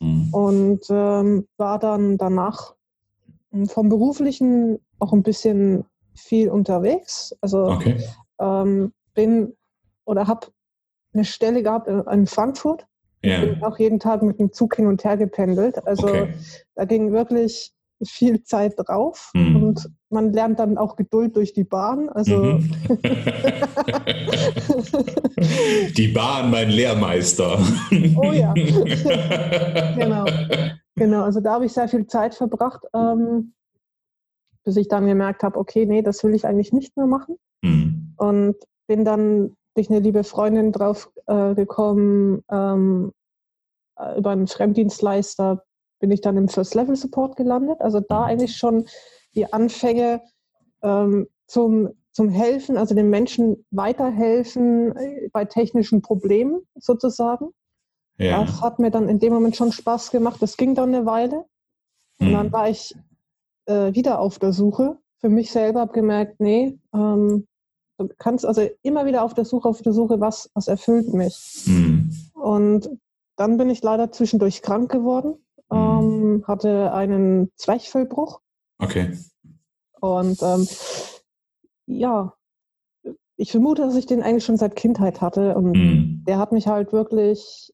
mhm. 0.00 0.34
und 0.34 0.86
ähm, 0.90 1.46
war 1.56 1.78
dann 1.78 2.18
danach 2.18 2.74
hm, 3.52 3.66
vom 3.66 3.88
beruflichen 3.88 4.80
auch 4.98 5.12
ein 5.12 5.22
bisschen 5.22 5.84
viel 6.14 6.50
unterwegs. 6.50 7.36
Also 7.40 7.66
okay. 7.66 8.02
ähm, 8.40 8.92
bin 9.14 9.54
oder 10.04 10.26
habe 10.26 10.48
eine 11.12 11.24
Stelle 11.24 11.62
gehabt 11.62 11.88
in 11.88 12.26
Frankfurt. 12.26 12.86
Yeah. 13.24 13.40
Bin 13.40 13.64
auch 13.64 13.78
jeden 13.78 13.98
Tag 13.98 14.22
mit 14.22 14.38
dem 14.38 14.52
Zug 14.52 14.76
hin 14.76 14.86
und 14.86 15.02
her 15.04 15.16
gependelt. 15.16 15.84
Also 15.86 16.08
okay. 16.08 16.34
da 16.74 16.84
ging 16.84 17.12
wirklich 17.12 17.72
viel 18.04 18.44
Zeit 18.44 18.74
drauf 18.76 19.32
mm. 19.34 19.56
und 19.56 19.90
man 20.10 20.32
lernt 20.32 20.58
dann 20.58 20.78
auch 20.78 20.96
Geduld 20.96 21.36
durch 21.36 21.52
die 21.52 21.64
Bahn. 21.64 22.08
Also 22.08 22.36
mhm. 22.36 22.70
die 25.96 26.08
Bahn, 26.08 26.50
mein 26.50 26.70
Lehrmeister. 26.70 27.58
oh 28.16 28.32
ja, 28.32 28.52
genau. 29.96 30.24
Genau, 30.96 31.22
also 31.22 31.40
da 31.40 31.52
habe 31.52 31.66
ich 31.66 31.72
sehr 31.72 31.88
viel 31.88 32.06
Zeit 32.06 32.34
verbracht. 32.34 32.82
Ähm, 32.94 33.52
bis 34.64 34.76
ich 34.76 34.88
dann 34.88 35.06
gemerkt 35.06 35.42
habe, 35.42 35.58
okay, 35.58 35.86
nee, 35.86 36.02
das 36.02 36.22
will 36.24 36.34
ich 36.34 36.46
eigentlich 36.46 36.72
nicht 36.72 36.96
mehr 36.96 37.06
machen. 37.06 37.36
Mhm. 37.62 38.14
Und 38.16 38.56
bin 38.86 39.04
dann 39.04 39.56
durch 39.74 39.90
eine 39.90 40.00
liebe 40.00 40.24
Freundin 40.24 40.72
drauf 40.72 41.10
äh, 41.26 41.54
gekommen, 41.54 42.42
ähm, 42.50 43.12
äh, 43.98 44.18
über 44.18 44.30
einen 44.30 44.46
Fremddienstleister 44.46 45.62
bin 46.00 46.10
ich 46.10 46.20
dann 46.20 46.36
im 46.36 46.48
First 46.48 46.74
Level 46.74 46.96
Support 46.96 47.36
gelandet. 47.36 47.80
Also 47.80 48.00
da 48.00 48.20
mhm. 48.20 48.24
eigentlich 48.24 48.56
schon 48.56 48.84
die 49.34 49.52
Anfänge 49.52 50.22
ähm, 50.82 51.28
zum, 51.46 51.90
zum 52.12 52.28
Helfen, 52.28 52.76
also 52.76 52.94
den 52.94 53.10
Menschen 53.10 53.64
weiterhelfen 53.70 54.96
äh, 54.96 55.28
bei 55.32 55.44
technischen 55.44 56.02
Problemen 56.02 56.60
sozusagen. 56.76 57.48
Ja. 58.18 58.44
Das 58.44 58.60
hat 58.60 58.78
mir 58.78 58.90
dann 58.90 59.08
in 59.08 59.18
dem 59.18 59.32
Moment 59.32 59.56
schon 59.56 59.72
Spaß 59.72 60.10
gemacht. 60.10 60.42
Das 60.42 60.56
ging 60.56 60.74
dann 60.74 60.94
eine 60.94 61.06
Weile. 61.06 61.44
Und 62.20 62.32
dann 62.32 62.48
mhm. 62.48 62.52
war 62.52 62.68
ich 62.68 62.94
äh, 63.66 63.94
wieder 63.94 64.18
auf 64.18 64.38
der 64.38 64.52
Suche. 64.52 64.98
Für 65.20 65.28
mich 65.28 65.52
selber 65.52 65.80
habe 65.80 65.92
gemerkt, 65.92 66.40
nee, 66.40 66.78
ähm, 66.92 67.46
du 67.98 68.08
kannst 68.18 68.44
also 68.46 68.68
immer 68.82 69.06
wieder 69.06 69.22
auf 69.22 69.34
der 69.34 69.44
Suche, 69.44 69.68
auf 69.68 69.82
der 69.82 69.92
Suche, 69.92 70.20
was, 70.20 70.50
was 70.54 70.68
erfüllt 70.68 71.12
mich. 71.12 71.64
Mhm. 71.66 72.10
Und 72.34 72.90
dann 73.36 73.56
bin 73.56 73.70
ich 73.70 73.82
leider 73.82 74.10
zwischendurch 74.10 74.62
krank 74.62 74.90
geworden, 74.90 75.44
mhm. 75.70 75.76
ähm, 75.76 76.44
hatte 76.46 76.92
einen 76.92 77.52
Zwerchfellbruch. 77.56 78.40
Okay. 78.78 79.16
Und 80.00 80.42
ähm, 80.42 80.68
ja, 81.86 82.34
ich 83.36 83.52
vermute, 83.52 83.82
dass 83.82 83.96
ich 83.96 84.06
den 84.06 84.22
eigentlich 84.22 84.44
schon 84.44 84.56
seit 84.56 84.76
Kindheit 84.76 85.20
hatte. 85.20 85.54
Und 85.54 85.72
mhm. 85.72 86.24
der 86.26 86.38
hat 86.38 86.52
mich 86.52 86.66
halt 86.66 86.92
wirklich 86.92 87.72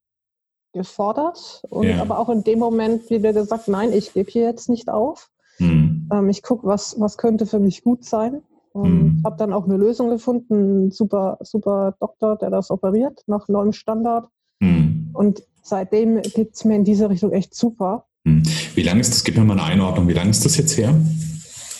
gefordert 0.72 1.62
und 1.70 1.86
ja. 1.86 2.02
aber 2.02 2.18
auch 2.18 2.28
in 2.28 2.42
dem 2.42 2.58
Moment 2.58 3.08
wieder 3.08 3.32
gesagt, 3.32 3.68
nein, 3.68 3.92
ich 3.92 4.12
gebe 4.12 4.30
hier 4.30 4.42
jetzt 4.42 4.68
nicht 4.68 4.88
auf. 4.88 5.30
Mhm. 5.58 6.08
Ähm, 6.12 6.28
ich 6.28 6.42
gucke, 6.42 6.66
was, 6.66 7.00
was 7.00 7.16
könnte 7.16 7.46
für 7.46 7.60
mich 7.60 7.82
gut 7.82 8.04
sein. 8.04 8.42
Und 8.72 8.92
mhm. 8.92 9.22
habe 9.24 9.36
dann 9.36 9.52
auch 9.52 9.66
eine 9.66 9.76
Lösung 9.76 10.10
gefunden, 10.10 10.86
ein 10.86 10.90
super, 10.90 11.38
super 11.42 11.94
Doktor, 12.00 12.36
der 12.36 12.50
das 12.50 12.72
operiert 12.72 13.22
nach 13.28 13.46
neuem 13.46 13.72
Standard. 13.72 14.28
Mhm. 14.58 15.10
Und 15.12 15.44
seitdem 15.62 16.20
geht 16.22 16.54
es 16.54 16.64
mir 16.64 16.74
in 16.74 16.84
diese 16.84 17.08
Richtung 17.08 17.30
echt 17.30 17.54
super. 17.54 18.06
Mhm. 18.24 18.42
Wie 18.74 18.82
lange 18.82 19.00
ist 19.00 19.12
das? 19.12 19.24
Gib 19.24 19.36
mir 19.36 19.44
mal 19.44 19.54
eine 19.54 19.64
Einordnung. 19.64 20.08
Wie 20.08 20.14
lange 20.14 20.30
ist 20.30 20.44
das 20.44 20.56
jetzt 20.56 20.76
her? 20.76 20.94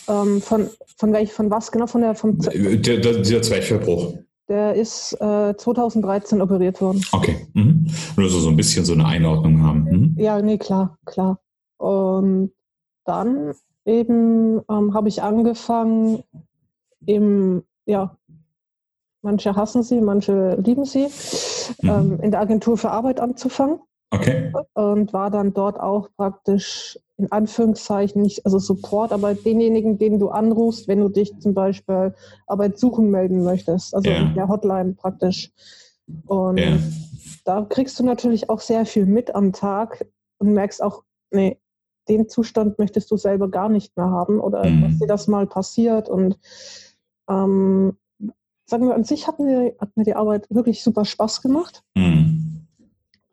Ähm, 0.08 0.42
von, 0.42 0.68
von, 0.96 1.12
welch, 1.12 1.32
von 1.32 1.50
was 1.50 1.72
genau? 1.72 1.86
Von 1.86 2.02
der, 2.02 2.14
vom 2.14 2.38
der, 2.38 2.78
der, 2.78 3.18
dieser 3.18 3.42
Zwerchfellbruch. 3.42 4.14
Der 4.48 4.74
ist 4.74 5.14
äh, 5.20 5.56
2013 5.56 6.42
operiert 6.42 6.80
worden. 6.82 7.02
Okay. 7.12 7.46
Mhm. 7.54 7.86
Nur 8.16 8.28
so, 8.28 8.40
so 8.40 8.50
ein 8.50 8.56
bisschen 8.56 8.84
so 8.84 8.92
eine 8.92 9.06
Einordnung 9.06 9.62
haben. 9.62 9.84
Mhm. 9.84 10.14
Ja, 10.18 10.40
nee, 10.42 10.58
klar, 10.58 10.98
klar. 11.06 11.40
Und 11.78 12.52
dann 13.06 13.54
eben 13.86 14.60
ähm, 14.70 14.94
habe 14.94 15.08
ich 15.08 15.22
angefangen, 15.22 16.24
im, 17.06 17.62
ja, 17.86 18.16
manche 19.22 19.56
hassen 19.56 19.82
sie, 19.82 20.00
manche 20.00 20.56
lieben 20.56 20.84
sie, 20.84 21.08
mhm. 21.80 21.88
ähm, 21.88 22.20
in 22.20 22.30
der 22.30 22.40
Agentur 22.40 22.76
für 22.76 22.90
Arbeit 22.90 23.20
anzufangen. 23.20 23.80
Okay. 24.14 24.52
Und 24.74 25.12
war 25.12 25.30
dann 25.30 25.52
dort 25.52 25.78
auch 25.78 26.08
praktisch 26.16 26.98
in 27.16 27.30
Anführungszeichen 27.30 28.22
nicht, 28.22 28.44
also 28.44 28.58
Support, 28.58 29.12
aber 29.12 29.34
denjenigen, 29.34 29.98
den 29.98 30.18
du 30.18 30.30
anrufst, 30.30 30.88
wenn 30.88 31.00
du 31.00 31.08
dich 31.08 31.38
zum 31.38 31.54
Beispiel 31.54 32.14
Arbeit 32.46 32.78
suchen 32.78 33.10
melden 33.10 33.44
möchtest, 33.44 33.94
also 33.94 34.10
yeah. 34.10 34.32
der 34.34 34.48
Hotline 34.48 34.94
praktisch. 34.94 35.52
Und 36.26 36.58
yeah. 36.58 36.78
da 37.44 37.62
kriegst 37.62 37.98
du 38.00 38.04
natürlich 38.04 38.50
auch 38.50 38.60
sehr 38.60 38.84
viel 38.84 39.06
mit 39.06 39.34
am 39.34 39.52
Tag 39.52 40.06
und 40.38 40.52
merkst 40.52 40.82
auch, 40.82 41.04
nee, 41.30 41.58
den 42.08 42.28
Zustand 42.28 42.78
möchtest 42.78 43.10
du 43.10 43.16
selber 43.16 43.48
gar 43.48 43.68
nicht 43.68 43.96
mehr 43.96 44.10
haben 44.10 44.40
oder 44.40 44.66
mhm. 44.66 44.82
dass 44.82 44.98
dir 44.98 45.06
das 45.06 45.28
mal 45.28 45.46
passiert. 45.46 46.08
Und 46.08 46.38
ähm, 47.30 47.96
sagen 48.66 48.88
wir, 48.88 48.94
an 48.94 49.04
sich 49.04 49.26
hat 49.26 49.38
mir, 49.38 49.74
hat 49.78 49.96
mir 49.96 50.04
die 50.04 50.16
Arbeit 50.16 50.46
wirklich 50.50 50.82
super 50.82 51.04
Spaß 51.04 51.42
gemacht. 51.42 51.82
Mhm. 51.94 52.33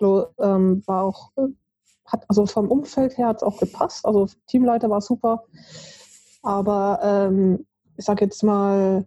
So, 0.01 0.29
ähm, 0.39 0.81
war 0.88 1.03
auch, 1.03 1.31
hat, 2.08 2.25
also 2.27 2.48
vom 2.48 2.70
Umfeld 2.70 3.20
her 3.20 3.27
hat 3.27 3.38
es 3.38 3.43
auch 3.43 3.60
gepasst. 3.60 4.03
Also 4.03 4.27
Teamleiter 4.48 4.89
war 4.89 5.00
super. 5.00 5.43
Aber 6.41 7.00
ähm, 7.03 7.67
ich 7.98 8.05
sage 8.05 8.25
jetzt 8.25 8.41
mal, 8.41 9.05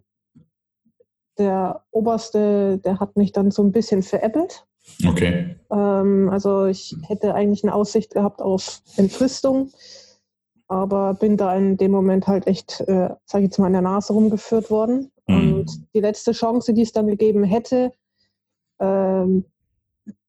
der 1.37 1.83
Oberste, 1.91 2.77
der 2.77 3.01
hat 3.01 3.17
mich 3.17 3.33
dann 3.33 3.51
so 3.51 3.61
ein 3.61 3.73
bisschen 3.73 4.03
veräppelt. 4.03 4.65
Okay. 5.05 5.57
Ähm, 5.69 6.29
also 6.31 6.67
ich 6.67 6.95
hätte 7.05 7.35
eigentlich 7.35 7.65
eine 7.65 7.75
Aussicht 7.75 8.13
gehabt 8.13 8.41
auf 8.41 8.81
Entfristung, 8.95 9.71
aber 10.69 11.13
bin 11.13 11.35
da 11.35 11.53
in 11.57 11.75
dem 11.75 11.91
Moment 11.91 12.25
halt 12.25 12.47
echt, 12.47 12.79
äh, 12.87 13.09
sage 13.25 13.43
ich 13.43 13.49
jetzt 13.49 13.59
mal, 13.59 13.67
in 13.67 13.73
der 13.73 13.81
Nase 13.81 14.13
rumgeführt 14.13 14.71
worden. 14.71 15.11
Mhm. 15.27 15.55
Und 15.55 15.93
die 15.93 15.99
letzte 15.99 16.31
Chance, 16.31 16.73
die 16.73 16.83
es 16.83 16.93
dann 16.93 17.07
gegeben 17.07 17.43
hätte, 17.43 17.91
ähm, 18.79 19.43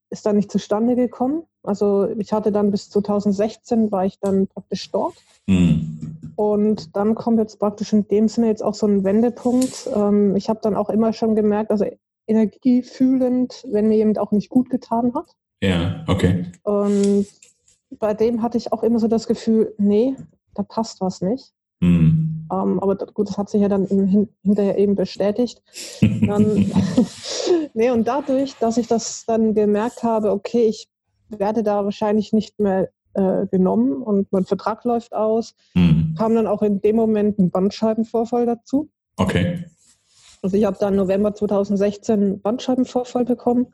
ist 0.09 0.25
dann 0.25 0.35
nicht 0.35 0.51
zustande 0.51 0.95
gekommen. 0.95 1.43
Also 1.63 2.07
ich 2.17 2.31
hatte 2.31 2.51
dann 2.51 2.71
bis 2.71 2.89
2016 2.89 3.91
war 3.91 4.05
ich 4.05 4.19
dann 4.19 4.47
praktisch 4.47 4.89
dort. 4.91 5.15
Mhm. 5.47 6.17
Und 6.35 6.95
dann 6.95 7.15
kommt 7.15 7.39
jetzt 7.39 7.59
praktisch 7.59 7.93
in 7.93 8.07
dem 8.07 8.27
Sinne 8.27 8.47
jetzt 8.47 8.63
auch 8.63 8.73
so 8.73 8.87
ein 8.87 9.03
Wendepunkt. 9.03 9.89
Ähm, 9.93 10.35
ich 10.35 10.49
habe 10.49 10.59
dann 10.61 10.75
auch 10.75 10.89
immer 10.89 11.13
schon 11.13 11.35
gemerkt, 11.35 11.71
also 11.71 11.85
energiefühlend, 12.27 13.65
wenn 13.69 13.87
mir 13.87 13.97
jemand 13.97 14.19
auch 14.19 14.31
nicht 14.31 14.49
gut 14.49 14.69
getan 14.69 15.13
hat. 15.13 15.35
Ja, 15.61 16.05
okay. 16.07 16.45
Und 16.63 17.27
bei 17.99 18.13
dem 18.13 18.41
hatte 18.41 18.57
ich 18.57 18.71
auch 18.71 18.83
immer 18.83 18.99
so 18.99 19.07
das 19.07 19.27
Gefühl, 19.27 19.73
nee, 19.77 20.15
da 20.53 20.63
passt 20.63 21.01
was 21.01 21.21
nicht. 21.21 21.53
Mhm. 21.79 22.26
Ähm, 22.51 22.79
aber 22.79 22.95
gut, 22.95 23.29
das 23.29 23.37
hat 23.37 23.49
sich 23.49 23.61
ja 23.61 23.69
dann 23.69 23.85
hin, 23.85 24.29
hinterher 24.43 24.77
eben 24.77 24.95
bestätigt. 24.95 25.61
dann, 26.01 26.71
nee, 27.73 27.89
und 27.91 28.07
dadurch, 28.07 28.55
dass 28.55 28.77
ich 28.77 28.87
das 28.87 29.25
dann 29.25 29.53
gemerkt 29.53 30.03
habe, 30.03 30.31
okay, 30.31 30.65
ich 30.67 30.87
werde 31.29 31.63
da 31.63 31.83
wahrscheinlich 31.83 32.33
nicht 32.33 32.59
mehr 32.59 32.89
äh, 33.13 33.47
genommen 33.47 34.01
und 34.01 34.31
mein 34.31 34.45
Vertrag 34.45 34.83
läuft 34.83 35.13
aus, 35.13 35.55
mhm. 35.73 36.15
kam 36.17 36.35
dann 36.35 36.47
auch 36.47 36.61
in 36.61 36.81
dem 36.81 36.95
Moment 36.95 37.39
ein 37.39 37.51
Bandscheibenvorfall 37.51 38.45
dazu. 38.45 38.89
Okay. 39.17 39.65
Also 40.41 40.55
ich 40.55 40.65
habe 40.65 40.77
dann 40.79 40.95
November 40.95 41.33
2016 41.33 42.41
Bandscheibenvorfall 42.41 43.25
bekommen. 43.25 43.73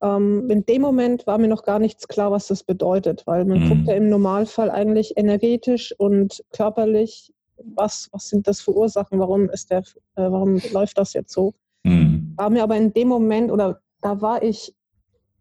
Ähm, 0.00 0.48
in 0.50 0.64
dem 0.64 0.82
Moment 0.82 1.26
war 1.26 1.38
mir 1.38 1.48
noch 1.48 1.64
gar 1.64 1.78
nichts 1.78 2.08
klar, 2.08 2.30
was 2.30 2.46
das 2.46 2.62
bedeutet, 2.62 3.24
weil 3.26 3.44
man 3.44 3.64
mhm. 3.64 3.68
guckt 3.68 3.88
ja 3.88 3.94
im 3.94 4.08
Normalfall 4.08 4.70
eigentlich 4.70 5.16
energetisch 5.16 5.94
und 5.98 6.44
körperlich, 6.52 7.32
was, 7.74 8.08
was 8.12 8.28
sind 8.28 8.46
das 8.46 8.60
für 8.60 8.74
Ursachen, 8.74 9.18
warum 9.18 9.48
ist 9.50 9.70
der, 9.70 9.80
äh, 10.16 10.30
warum 10.30 10.60
läuft 10.72 10.98
das 10.98 11.12
jetzt 11.12 11.32
so? 11.32 11.54
Mhm. 11.84 12.34
War 12.36 12.50
mir 12.50 12.62
aber 12.62 12.76
in 12.76 12.92
dem 12.92 13.08
Moment 13.08 13.50
oder 13.50 13.80
da 14.00 14.20
war 14.20 14.42
ich 14.42 14.74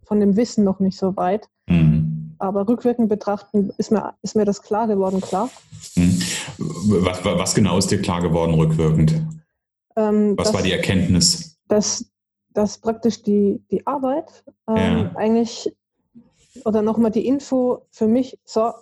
von 0.03 0.20
dem 0.20 0.36
Wissen 0.36 0.63
noch 0.63 0.80
nicht 0.80 0.98
so 0.98 1.15
weit. 1.15 1.48
Mhm. 1.68 2.36
Aber 2.38 2.68
rückwirkend 2.68 3.08
betrachten 3.08 3.72
ist 3.77 3.91
mir, 3.91 4.13
ist 4.24 4.36
mir 4.36 4.46
das 4.46 4.62
klar 4.62 4.88
geworden, 4.88 5.22
klar. 5.22 5.50
Mhm. 5.96 6.22
Was, 6.58 7.24
was 7.24 7.56
genau 7.56 7.77
ist 7.77 7.91
dir 7.91 8.01
klar 8.01 8.22
geworden 8.22 8.56
rückwirkend? 8.56 9.13
Ähm, 9.96 10.38
was 10.38 10.48
dass, 10.48 10.56
war 10.56 10.62
die 10.62 10.72
Erkenntnis? 10.72 11.58
Dass, 11.68 12.06
dass 12.50 12.80
praktisch 12.80 13.22
die, 13.24 13.62
die 13.70 13.86
Arbeit 13.86 14.44
ähm, 14.68 14.75
ja. 14.75 15.12
eigentlich 15.15 15.72
oder 16.65 16.82
nochmal 16.82 17.12
die 17.12 17.25
Info 17.25 17.86
für 17.91 18.08
mich, 18.08 18.38
so, 18.44 18.74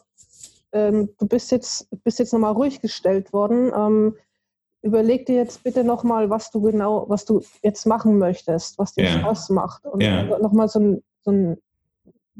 ähm, 0.71 1.09
du 1.19 1.27
bist 1.27 1.51
jetzt, 1.51 1.87
bist 2.03 2.19
jetzt 2.19 2.33
nochmal 2.33 2.53
ruhig 2.53 2.81
gestellt 2.81 3.33
worden. 3.33 3.71
Ähm, 3.75 4.15
überleg 4.81 5.25
dir 5.25 5.35
jetzt 5.35 5.63
bitte 5.63 5.83
nochmal, 5.83 6.29
was 6.29 6.51
du 6.51 6.61
genau, 6.61 7.05
was 7.09 7.25
du 7.25 7.41
jetzt 7.63 7.85
machen 7.85 8.17
möchtest, 8.17 8.77
was 8.77 8.93
dir 8.93 9.05
ja. 9.05 9.19
Spaß 9.19 9.49
macht. 9.49 9.85
Und 9.85 10.01
ja. 10.01 10.23
nochmal 10.39 10.69
so, 10.69 10.79
ein, 10.79 11.03
so 11.21 11.31
ein, 11.31 11.57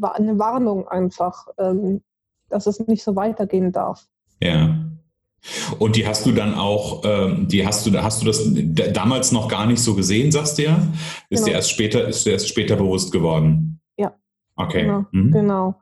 eine 0.02 0.40
Warnung 0.40 0.88
einfach, 0.88 1.48
ähm, 1.58 2.02
dass 2.50 2.68
es 2.68 2.80
nicht 2.88 3.04
so 3.04 3.16
weitergehen 3.16 3.72
darf. 3.72 4.08
Ja. 4.42 4.78
Und 5.80 5.96
die 5.96 6.06
hast 6.06 6.26
du 6.26 6.32
dann 6.32 6.54
auch, 6.54 7.04
ähm, 7.06 7.48
die 7.48 7.66
hast 7.66 7.86
du, 7.86 8.02
hast 8.02 8.22
du 8.22 8.26
das 8.26 8.44
damals 8.94 9.32
noch 9.32 9.48
gar 9.48 9.66
nicht 9.66 9.82
so 9.82 9.96
gesehen, 9.96 10.32
sagst 10.32 10.58
du 10.58 10.64
ja? 10.64 10.88
Ist 11.30 11.40
genau. 11.40 11.46
dir 11.46 11.54
erst 11.54 11.72
später, 11.72 12.08
ist 12.08 12.26
dir 12.26 12.32
erst 12.32 12.50
später 12.50 12.76
bewusst 12.76 13.12
geworden? 13.12 13.80
Ja. 13.98 14.14
Okay. 14.56 14.84
Genau. 14.84 15.06
Mhm. 15.12 15.32
genau. 15.32 15.76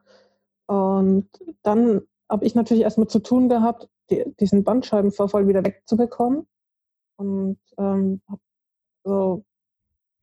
Und 0.67 1.29
dann 1.63 2.01
habe 2.29 2.45
ich 2.45 2.55
natürlich 2.55 2.83
erstmal 2.83 3.07
zu 3.07 3.19
tun 3.19 3.49
gehabt, 3.49 3.87
die, 4.09 4.23
diesen 4.39 4.63
Bandscheibenvorfall 4.63 5.47
wieder 5.47 5.63
wegzubekommen. 5.63 6.47
Und 7.17 7.57
ähm, 7.77 8.21
habe 8.27 8.41
so 9.03 9.43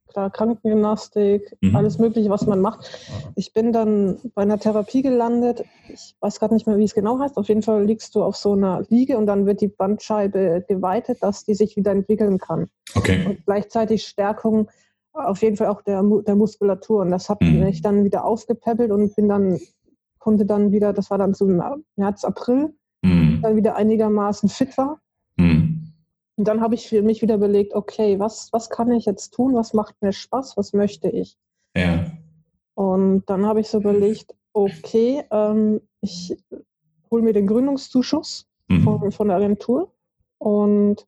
klar 0.09 0.31
Krankengymnastik, 0.31 1.57
mhm. 1.61 1.75
alles 1.75 1.99
Mögliche, 1.99 2.31
was 2.31 2.47
man 2.47 2.61
macht. 2.61 2.91
Ich 3.35 3.53
bin 3.53 3.73
dann 3.73 4.19
bei 4.35 4.43
einer 4.43 4.59
Therapie 4.59 5.03
gelandet. 5.03 5.65
Ich 5.89 6.15
weiß 6.21 6.39
gerade 6.39 6.55
nicht 6.55 6.67
mehr, 6.67 6.79
wie 6.79 6.85
es 6.85 6.95
genau 6.95 7.19
heißt. 7.19 7.37
Auf 7.37 7.49
jeden 7.49 7.63
Fall 7.63 7.85
liegst 7.85 8.15
du 8.15 8.23
auf 8.23 8.37
so 8.37 8.53
einer 8.53 8.85
Liege 8.89 9.19
und 9.19 9.27
dann 9.27 9.47
wird 9.47 9.61
die 9.61 9.69
Bandscheibe 9.69 10.65
geweitet, 10.69 11.19
dass 11.23 11.45
die 11.45 11.55
sich 11.55 11.77
wieder 11.77 11.91
entwickeln 11.91 12.39
kann. 12.39 12.69
Okay. 12.95 13.27
Und 13.27 13.45
gleichzeitig 13.45 14.07
Stärkung 14.07 14.69
auf 15.13 15.43
jeden 15.43 15.57
Fall 15.57 15.69
auch 15.69 15.83
der, 15.83 16.03
der 16.03 16.35
Muskulatur. 16.35 17.01
Und 17.03 17.11
das 17.11 17.29
habe 17.29 17.45
mhm. 17.45 17.67
ich 17.67 17.83
dann 17.83 18.05
wieder 18.05 18.25
aufgepäppelt 18.25 18.91
und 18.91 19.15
bin 19.17 19.29
dann, 19.29 19.61
konnte 20.25 20.47
dann 20.47 20.73
wieder, 20.73 20.95
das 20.95 21.11
war 21.11 21.19
dann 21.19 21.35
so 21.35 21.47
im 21.47 21.63
März, 21.97 22.25
April, 22.25 22.75
mhm. 23.03 23.41
dann 23.43 23.57
wieder 23.57 23.77
einigermaßen 23.77 24.49
fit 24.49 24.79
war. 24.79 24.99
Mhm. 25.37 25.93
Und 26.37 26.49
dann 26.49 26.63
habe 26.63 26.75
ich 26.75 26.89
für 26.89 27.03
mich 27.03 27.21
wieder 27.21 27.35
überlegt, 27.35 27.75
okay, 27.75 28.19
was, 28.19 28.49
was 28.51 28.71
kann 28.71 28.91
ich 28.91 29.05
jetzt 29.05 29.35
tun? 29.35 29.55
Was 29.55 29.75
macht 29.75 30.01
mir 30.01 30.15
Spaß? 30.15 30.57
Was 30.57 30.73
möchte 30.73 31.11
ich? 31.11 31.37
Ja. 31.77 32.07
Und 32.73 33.25
dann 33.27 33.45
habe 33.45 33.61
ich 33.61 33.69
so 33.69 33.77
überlegt, 33.77 34.35
okay, 34.55 35.25
ähm, 35.31 35.83
ich 36.01 36.35
hole 37.11 37.23
mir 37.23 37.35
den 37.35 37.47
Gründungszuschuss 37.47 38.47
mhm. 38.69 38.83
von, 38.83 39.13
von 39.13 39.29
der 39.29 39.37
Agentur 39.37 39.93
und 40.39 41.07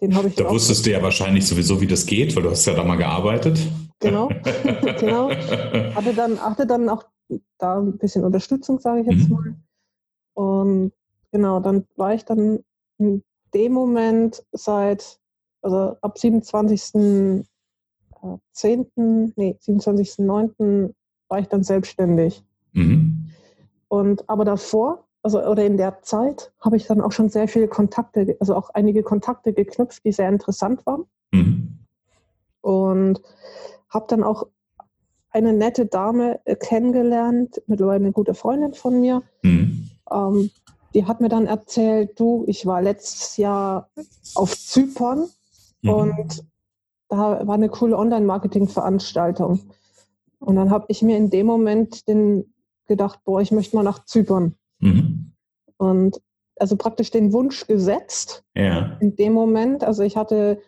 den 0.00 0.16
habe 0.16 0.26
ich. 0.26 0.34
Da 0.34 0.50
wusstest 0.50 0.84
du 0.84 0.90
ja 0.90 1.00
wahrscheinlich 1.00 1.46
sowieso, 1.46 1.80
wie 1.80 1.86
das 1.86 2.04
geht, 2.04 2.34
weil 2.34 2.42
du 2.42 2.50
hast 2.50 2.66
ja 2.66 2.74
da 2.74 2.82
mal 2.82 2.96
gearbeitet. 2.96 3.60
Genau, 4.00 4.28
genau. 4.98 5.30
Hatte 5.30 6.12
dann, 6.12 6.40
hatte 6.40 6.66
dann 6.66 6.88
auch 6.88 7.04
da 7.58 7.78
ein 7.78 7.98
bisschen 7.98 8.24
Unterstützung, 8.24 8.78
sage 8.78 9.00
ich 9.00 9.06
jetzt 9.06 9.28
mhm. 9.28 9.34
mal. 9.34 9.56
Und 10.34 10.92
genau, 11.32 11.60
dann 11.60 11.86
war 11.96 12.14
ich 12.14 12.24
dann 12.24 12.60
in 12.98 13.22
dem 13.54 13.72
Moment 13.72 14.44
seit, 14.52 15.18
also 15.62 15.96
ab 16.00 16.16
27.10., 16.18 17.44
äh, 18.22 19.30
nee, 19.36 19.58
27.09. 19.62 20.94
war 21.28 21.38
ich 21.38 21.48
dann 21.48 21.62
selbstständig. 21.62 22.44
Mhm. 22.72 23.30
Und 23.88 24.28
aber 24.28 24.44
davor, 24.44 25.06
also 25.22 25.42
oder 25.42 25.64
in 25.64 25.76
der 25.76 26.02
Zeit, 26.02 26.52
habe 26.60 26.76
ich 26.76 26.86
dann 26.86 27.00
auch 27.00 27.12
schon 27.12 27.28
sehr 27.28 27.48
viele 27.48 27.68
Kontakte, 27.68 28.36
also 28.40 28.54
auch 28.54 28.70
einige 28.70 29.02
Kontakte 29.02 29.52
geknüpft, 29.52 30.04
die 30.04 30.12
sehr 30.12 30.28
interessant 30.28 30.84
waren. 30.86 31.04
Mhm. 31.32 31.78
Und 32.60 33.22
habe 33.88 34.06
dann 34.08 34.22
auch 34.22 34.48
eine 35.36 35.52
nette 35.52 35.86
Dame 35.86 36.40
äh, 36.44 36.56
kennengelernt, 36.56 37.60
mittlerweile 37.66 38.04
eine 38.04 38.12
gute 38.12 38.34
Freundin 38.34 38.72
von 38.72 39.00
mir, 39.00 39.22
mhm. 39.42 39.90
ähm, 40.10 40.50
die 40.94 41.04
hat 41.04 41.20
mir 41.20 41.28
dann 41.28 41.46
erzählt, 41.46 42.18
du, 42.18 42.44
ich 42.46 42.64
war 42.64 42.80
letztes 42.80 43.36
Jahr 43.36 43.90
auf 44.34 44.56
Zypern 44.56 45.26
mhm. 45.82 45.90
und 45.90 46.44
da 47.08 47.46
war 47.46 47.54
eine 47.54 47.68
coole 47.68 47.96
Online-Marketing-Veranstaltung. 47.98 49.60
Und 50.38 50.56
dann 50.56 50.70
habe 50.70 50.86
ich 50.88 51.02
mir 51.02 51.16
in 51.16 51.30
dem 51.30 51.46
Moment 51.46 52.08
den 52.08 52.52
gedacht, 52.86 53.20
boah, 53.24 53.40
ich 53.40 53.52
möchte 53.52 53.76
mal 53.76 53.82
nach 53.82 54.04
Zypern. 54.04 54.54
Mhm. 54.78 55.32
Und 55.76 56.20
also 56.58 56.76
praktisch 56.76 57.10
den 57.10 57.32
Wunsch 57.32 57.66
gesetzt 57.66 58.42
ja. 58.54 58.96
in 59.00 59.16
dem 59.16 59.34
Moment. 59.34 59.84
Also 59.84 60.02
ich 60.02 60.16
hatte 60.16 60.60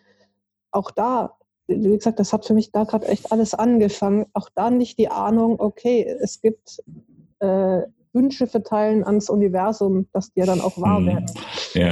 auch 0.71 0.91
da, 0.91 1.37
wie 1.69 1.95
gesagt, 1.95 2.19
das 2.19 2.33
hat 2.33 2.45
für 2.45 2.53
mich 2.53 2.71
da 2.71 2.83
gerade 2.83 3.07
echt 3.07 3.31
alles 3.31 3.53
angefangen. 3.53 4.25
Auch 4.33 4.49
da 4.55 4.69
nicht 4.69 4.97
die 4.97 5.09
Ahnung, 5.09 5.59
okay, 5.59 6.17
es 6.21 6.41
gibt 6.41 6.81
äh, 7.39 7.81
Wünsche 8.11 8.47
verteilen 8.47 9.03
ans 9.03 9.29
Universum, 9.29 10.07
dass 10.11 10.33
die 10.33 10.39
ja 10.39 10.45
dann 10.45 10.61
auch 10.61 10.79
wahr 10.81 10.97
hm. 10.97 11.05
werden. 11.05 11.25
Ja. 11.73 11.91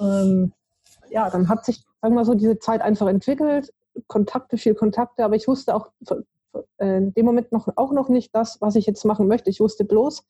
ähm, 0.00 0.52
ja, 1.10 1.30
dann 1.30 1.48
hat 1.48 1.64
sich, 1.64 1.82
sagen 2.02 2.14
wir 2.14 2.24
so, 2.24 2.34
diese 2.34 2.58
Zeit 2.58 2.82
einfach 2.82 3.06
entwickelt. 3.06 3.72
Kontakte, 4.06 4.58
viel 4.58 4.74
Kontakte, 4.74 5.24
aber 5.24 5.36
ich 5.36 5.48
wusste 5.48 5.74
auch 5.74 5.90
äh, 6.78 6.96
in 6.98 7.14
dem 7.14 7.24
Moment 7.24 7.52
noch, 7.52 7.68
auch 7.76 7.92
noch 7.92 8.08
nicht 8.08 8.34
das, 8.34 8.60
was 8.60 8.74
ich 8.76 8.86
jetzt 8.86 9.04
machen 9.04 9.28
möchte. 9.28 9.50
Ich 9.50 9.60
wusste 9.60 9.84
bloß, 9.84 10.24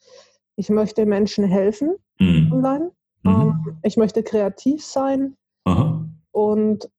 ich 0.56 0.68
möchte 0.68 1.06
Menschen 1.06 1.44
helfen 1.44 1.96
mhm. 2.18 2.52
online. 2.52 2.90
Mhm. 3.22 3.30
Ähm, 3.30 3.78
ich 3.82 3.96
möchte 3.96 4.22
kreativ 4.22 4.84
sein. 4.84 5.36
Aha. 5.64 6.04
Und 6.30 6.90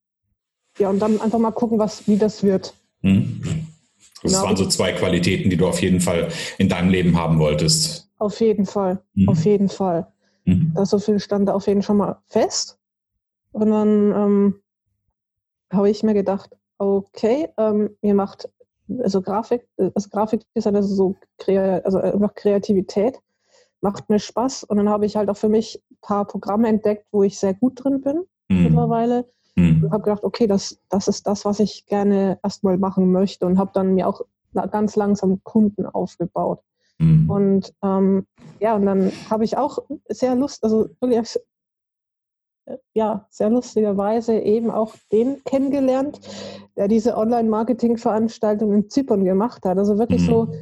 ja, 0.78 0.90
und 0.90 1.00
dann 1.00 1.22
einfach 1.22 1.40
mal 1.40 1.52
gucken, 1.52 1.80
was, 1.80 2.08
wie 2.08 2.18
das 2.18 2.44
wird. 2.44 2.74
Mhm. 3.02 3.68
Das 4.22 4.34
genau. 4.34 4.46
waren 4.46 4.58
so 4.58 4.66
zwei 4.66 4.92
Qualitäten, 4.94 5.50
die 5.50 5.58
du 5.58 5.68
auf 5.68 5.82
jeden 5.82 6.02
Fall 6.02 6.30
in 6.58 6.70
deinem 6.70 6.90
Leben 6.90 7.18
haben 7.18 7.40
wolltest. 7.40 8.10
Auf 8.18 8.40
jeden 8.40 8.66
Fall, 8.66 9.02
mhm. 9.14 9.30
auf 9.30 9.46
jeden 9.46 9.70
Fall. 9.70 10.08
Mhm. 10.46 10.72
Das 10.76 10.90
so 10.90 11.00
viel 11.00 11.20
stand 11.20 11.48
da 11.48 11.54
auf 11.54 11.68
jeden 11.68 11.82
Fall 11.82 11.88
schon 11.88 11.98
mal 11.98 12.18
fest. 12.28 12.78
Und 13.52 13.70
dann 13.70 14.12
ähm, 14.12 14.56
habe 15.72 15.90
ich 15.90 16.04
mir 16.04 16.14
gedacht, 16.14 16.50
okay, 16.78 17.50
ähm, 17.58 17.92
mir 18.02 18.16
macht 18.16 18.50
also 19.02 19.22
Grafik, 19.22 19.68
also 19.78 20.10
Grafikdesign, 20.10 20.76
also 20.76 20.94
so 20.94 21.16
also 21.84 22.00
einfach 22.00 22.34
Kreativität, 22.36 23.20
macht 23.82 24.10
mir 24.10 24.20
Spaß. 24.20 24.64
Und 24.66 24.78
dann 24.78 24.90
habe 24.90 25.06
ich 25.06 25.16
halt 25.16 25.30
auch 25.30 25.38
für 25.38 25.50
mich 25.50 25.82
ein 25.92 25.98
paar 26.02 26.26
Programme 26.26 26.68
entdeckt, 26.68 27.06
wo 27.12 27.24
ich 27.24 27.38
sehr 27.38 27.54
gut 27.54 27.84
drin 27.84 28.02
bin 28.02 28.26
mhm. 28.50 28.64
mittlerweile. 28.64 29.30
Mhm. 29.56 29.86
Und 29.86 29.92
habe 29.92 30.04
gedacht, 30.04 30.24
okay, 30.24 30.48
das, 30.48 30.80
das 30.90 31.08
ist 31.08 31.26
das, 31.28 31.46
was 31.46 31.60
ich 31.60 31.86
gerne 31.86 32.40
erstmal 32.44 32.78
machen 32.78 33.12
möchte 33.12 33.46
und 33.46 33.58
habe 33.58 33.72
dann 33.74 33.96
mir 33.96 34.08
auch 34.08 34.22
ganz 34.54 34.96
langsam 34.96 35.42
Kunden 35.44 35.86
aufgebaut. 35.86 36.62
Mhm. 36.98 37.30
Und 37.30 37.74
ähm, 37.84 38.26
ja, 38.60 38.76
und 38.76 38.86
dann 38.86 39.12
habe 39.30 39.44
ich 39.44 39.58
auch 39.58 39.80
sehr 40.10 40.36
Lust, 40.36 40.64
also 40.64 40.90
wirklich 41.00 41.38
äh, 42.66 42.78
ja 42.94 43.28
sehr 43.30 43.50
lustigerweise 43.50 44.40
eben 44.40 44.72
auch 44.72 44.96
den 45.12 45.44
kennengelernt, 45.44 46.20
der 46.78 46.88
diese 46.88 47.18
Online-Marketing-Veranstaltung 47.18 48.74
in 48.74 48.90
Zypern 48.90 49.26
gemacht 49.26 49.66
hat. 49.66 49.78
Also 49.78 49.98
wirklich 49.98 50.22
mhm. 50.22 50.26
so 50.26 50.54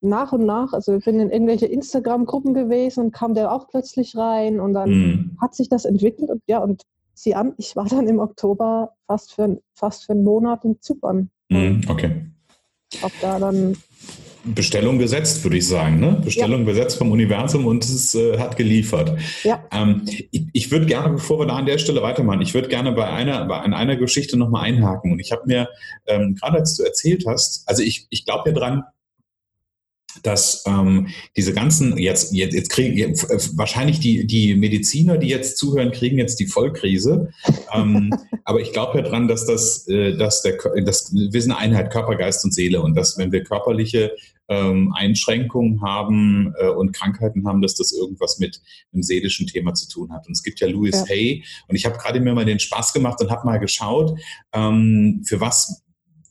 nach 0.00 0.32
und 0.32 0.44
nach, 0.44 0.72
also 0.72 0.96
ich 0.96 1.04
bin 1.04 1.20
in 1.20 1.30
irgendwelche 1.30 1.66
Instagram-Gruppen 1.66 2.54
gewesen 2.54 3.04
und 3.04 3.12
kam 3.12 3.34
der 3.34 3.52
auch 3.52 3.68
plötzlich 3.68 4.16
rein 4.16 4.60
und 4.60 4.74
dann 4.74 4.90
mhm. 4.90 5.36
hat 5.40 5.54
sich 5.54 5.68
das 5.68 5.84
entwickelt 5.84 6.30
und 6.30 6.42
ja, 6.46 6.58
und 6.58 6.82
sie 7.14 7.34
an, 7.34 7.54
ich 7.58 7.76
war 7.76 7.86
dann 7.88 8.06
im 8.08 8.18
Oktober 8.18 8.94
fast 9.06 9.34
für, 9.34 9.60
fast 9.74 10.04
für 10.04 10.12
einen 10.12 10.24
Monat 10.24 10.64
in 10.64 10.80
Zypern. 10.80 11.30
Mhm, 11.48 11.82
okay. 11.88 12.26
Ob 13.02 13.12
da 13.20 13.38
dann 13.38 13.76
Bestellung 14.44 14.98
gesetzt, 14.98 15.44
würde 15.44 15.56
ich 15.56 15.68
sagen. 15.68 16.00
Ne? 16.00 16.20
Bestellung 16.24 16.60
ja. 16.60 16.66
besetzt 16.66 16.98
vom 16.98 17.12
Universum 17.12 17.66
und 17.66 17.84
es 17.84 18.14
äh, 18.14 18.38
hat 18.38 18.56
geliefert. 18.56 19.16
Ja. 19.44 19.64
Ähm, 19.72 20.02
ich, 20.06 20.46
ich 20.52 20.70
würde 20.70 20.86
gerne, 20.86 21.10
bevor 21.14 21.38
wir 21.38 21.46
da 21.46 21.56
an 21.56 21.66
der 21.66 21.78
Stelle 21.78 22.02
weitermachen, 22.02 22.42
ich 22.42 22.52
würde 22.52 22.68
gerne 22.68 22.92
bei 22.92 23.08
einer, 23.08 23.44
bei 23.46 23.60
einer 23.60 23.96
Geschichte 23.96 24.36
nochmal 24.36 24.64
einhaken. 24.64 25.12
Und 25.12 25.20
ich 25.20 25.30
habe 25.30 25.42
mir, 25.46 25.68
ähm, 26.06 26.34
gerade 26.34 26.58
als 26.58 26.76
du 26.76 26.82
erzählt 26.82 27.24
hast, 27.26 27.68
also 27.68 27.82
ich, 27.82 28.06
ich 28.10 28.24
glaube 28.24 28.50
ja 28.50 28.56
dran, 28.56 28.82
dass 30.22 30.64
ähm, 30.66 31.08
diese 31.36 31.52
ganzen, 31.52 31.96
jetzt, 31.98 32.32
jetzt, 32.34 32.54
jetzt 32.54 32.70
kriegen 32.70 32.96
jetzt, 32.96 33.30
äh, 33.30 33.38
wahrscheinlich 33.56 34.00
die, 34.00 34.26
die 34.26 34.54
Mediziner, 34.54 35.18
die 35.18 35.28
jetzt 35.28 35.58
zuhören, 35.58 35.92
kriegen 35.92 36.18
jetzt 36.18 36.40
die 36.40 36.46
Vollkrise. 36.46 37.30
ähm, 37.74 38.12
aber 38.44 38.60
ich 38.60 38.72
glaube 38.72 38.98
ja 38.98 39.04
dran, 39.04 39.28
dass 39.28 39.46
das, 39.46 39.86
äh, 39.88 40.16
dass 40.16 40.42
der, 40.42 40.58
dass 40.84 41.12
wir 41.12 41.42
sind 41.42 41.52
eine 41.52 41.60
Einheit 41.60 41.92
Körper, 41.92 42.16
Geist 42.16 42.44
und 42.44 42.52
Seele 42.54 42.82
und 42.82 42.94
dass 42.94 43.18
wenn 43.18 43.32
wir 43.32 43.44
körperliche 43.44 44.12
ähm, 44.48 44.92
Einschränkungen 44.94 45.80
haben 45.82 46.54
äh, 46.58 46.68
und 46.68 46.92
Krankheiten 46.92 47.46
haben, 47.46 47.62
dass 47.62 47.74
das 47.74 47.92
irgendwas 47.92 48.38
mit 48.38 48.60
einem 48.92 49.02
seelischen 49.02 49.46
Thema 49.46 49.74
zu 49.74 49.88
tun 49.88 50.12
hat. 50.12 50.26
Und 50.26 50.32
es 50.32 50.42
gibt 50.42 50.60
ja 50.60 50.68
Louis 50.68 50.92
ja. 50.92 51.06
Hay 51.08 51.44
und 51.68 51.76
ich 51.76 51.86
habe 51.86 51.96
gerade 51.96 52.20
mir 52.20 52.34
mal 52.34 52.44
den 52.44 52.58
Spaß 52.58 52.92
gemacht 52.92 53.20
und 53.20 53.30
habe 53.30 53.46
mal 53.46 53.58
geschaut, 53.58 54.18
ähm, 54.52 55.22
für 55.24 55.40
was 55.40 55.81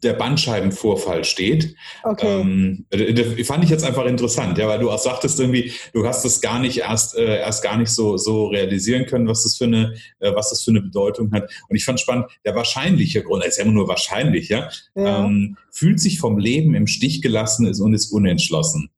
der 0.03 0.13
Bandscheibenvorfall 0.13 1.23
steht. 1.23 1.75
Okay. 2.03 2.41
Ähm, 2.41 2.85
das 2.89 3.47
fand 3.47 3.63
ich 3.63 3.69
jetzt 3.69 3.83
einfach 3.83 4.05
interessant, 4.05 4.57
ja, 4.57 4.67
weil 4.67 4.79
du 4.79 4.89
auch 4.89 4.99
sagtest 4.99 5.39
irgendwie, 5.39 5.71
du 5.93 6.05
hast 6.05 6.25
das 6.25 6.41
gar 6.41 6.59
nicht 6.59 6.79
erst, 6.79 7.15
äh, 7.15 7.37
erst 7.37 7.63
gar 7.63 7.77
nicht 7.77 7.89
so, 7.89 8.17
so 8.17 8.47
realisieren 8.47 9.05
können, 9.05 9.27
was 9.27 9.43
das 9.43 9.57
für 9.57 9.65
eine, 9.65 9.95
äh, 10.19 10.33
was 10.33 10.49
das 10.49 10.63
für 10.63 10.71
eine 10.71 10.81
Bedeutung 10.81 11.31
hat. 11.31 11.49
Und 11.69 11.75
ich 11.75 11.85
fand 11.85 11.99
spannend, 11.99 12.25
der 12.45 12.55
wahrscheinliche 12.55 13.23
Grund, 13.23 13.45
ist 13.45 13.57
ja 13.57 13.63
immer 13.63 13.73
nur 13.73 13.87
wahrscheinlich, 13.87 14.49
ja, 14.49 14.69
ja. 14.95 15.25
Ähm, 15.25 15.57
fühlt 15.71 15.99
sich 15.99 16.19
vom 16.19 16.37
Leben 16.37 16.73
im 16.73 16.87
Stich 16.87 17.21
gelassen 17.21 17.65
ist 17.67 17.79
und 17.79 17.93
ist 17.93 18.11
unentschlossen. 18.11 18.89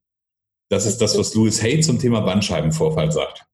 Das 0.68 0.86
ist 0.86 0.98
das, 0.98 1.16
was 1.18 1.34
Louis 1.34 1.62
Hay 1.62 1.80
zum 1.80 1.98
Thema 1.98 2.20
Bandscheibenvorfall 2.20 3.12
sagt. 3.12 3.44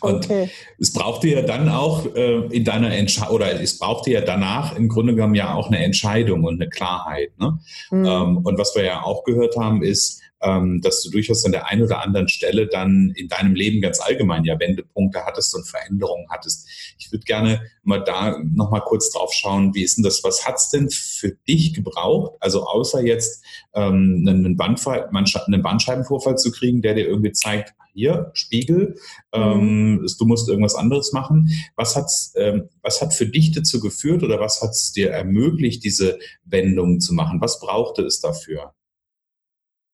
Und 0.00 0.26
okay. 0.26 0.50
es 0.78 0.92
brauchte 0.92 1.28
ja 1.28 1.42
dann 1.42 1.68
auch 1.68 2.14
äh, 2.14 2.46
in 2.48 2.64
deiner 2.64 2.94
Entscheidung, 2.94 3.34
oder 3.34 3.60
es 3.60 3.78
brauchte 3.78 4.10
ja 4.10 4.20
danach 4.20 4.76
im 4.76 4.88
Grunde 4.88 5.14
genommen 5.14 5.34
ja 5.34 5.54
auch 5.54 5.68
eine 5.68 5.82
Entscheidung 5.84 6.44
und 6.44 6.60
eine 6.60 6.68
Klarheit. 6.68 7.38
Ne? 7.38 7.58
Mhm. 7.90 8.04
Ähm, 8.04 8.36
und 8.38 8.58
was 8.58 8.74
wir 8.74 8.84
ja 8.84 9.02
auch 9.02 9.24
gehört 9.24 9.56
haben, 9.56 9.82
ist, 9.82 10.20
ähm, 10.42 10.80
dass 10.82 11.02
du 11.02 11.10
durchaus 11.10 11.44
an 11.44 11.52
der 11.52 11.66
einen 11.68 11.82
oder 11.82 12.02
anderen 12.02 12.28
Stelle 12.28 12.66
dann 12.66 13.12
in 13.16 13.28
deinem 13.28 13.54
Leben 13.54 13.80
ganz 13.80 14.00
allgemein 14.00 14.44
ja 14.44 14.58
Wendepunkte 14.58 15.24
hattest 15.24 15.54
und 15.54 15.66
Veränderungen 15.66 16.26
hattest. 16.30 16.68
Ich 16.98 17.10
würde 17.10 17.24
gerne 17.24 17.60
mal 17.82 18.02
da 18.04 18.38
nochmal 18.54 18.82
kurz 18.82 19.10
drauf 19.10 19.32
schauen, 19.32 19.74
wie 19.74 19.82
ist 19.82 19.96
denn 19.96 20.04
das, 20.04 20.22
was 20.24 20.46
hat's 20.46 20.70
denn 20.70 20.90
für 20.90 21.32
dich 21.48 21.72
gebraucht? 21.74 22.36
Also 22.40 22.66
außer 22.66 23.02
jetzt 23.02 23.44
ähm, 23.74 24.24
einen, 24.28 24.56
Bandfall, 24.56 25.08
einen 25.08 25.62
Bandscheibenvorfall 25.62 26.36
zu 26.36 26.50
kriegen, 26.50 26.82
der 26.82 26.94
dir 26.94 27.06
irgendwie 27.06 27.32
zeigt, 27.32 27.72
hier, 27.96 28.30
Spiegel, 28.34 28.96
ähm, 29.32 29.94
mhm. 29.94 30.06
du 30.18 30.26
musst 30.26 30.48
irgendwas 30.48 30.74
anderes 30.74 31.12
machen. 31.12 31.48
Was, 31.76 31.96
hat's, 31.96 32.34
ähm, 32.36 32.68
was 32.82 33.00
hat 33.00 33.14
für 33.14 33.26
dich 33.26 33.52
dazu 33.52 33.80
geführt 33.80 34.22
oder 34.22 34.38
was 34.38 34.60
hat 34.62 34.70
es 34.70 34.92
dir 34.92 35.10
ermöglicht, 35.10 35.82
diese 35.82 36.18
Wendung 36.44 37.00
zu 37.00 37.14
machen? 37.14 37.40
Was 37.40 37.58
brauchte 37.58 38.02
es 38.02 38.20
dafür? 38.20 38.74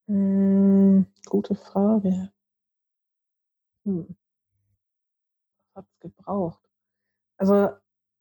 Hm, 0.08 1.06
gute 1.26 1.54
Frage. 1.54 2.32
Hm. 3.84 4.16
Was 5.74 5.84
hat 5.84 5.86
es 5.88 6.00
gebraucht? 6.00 6.60
Also 7.38 7.68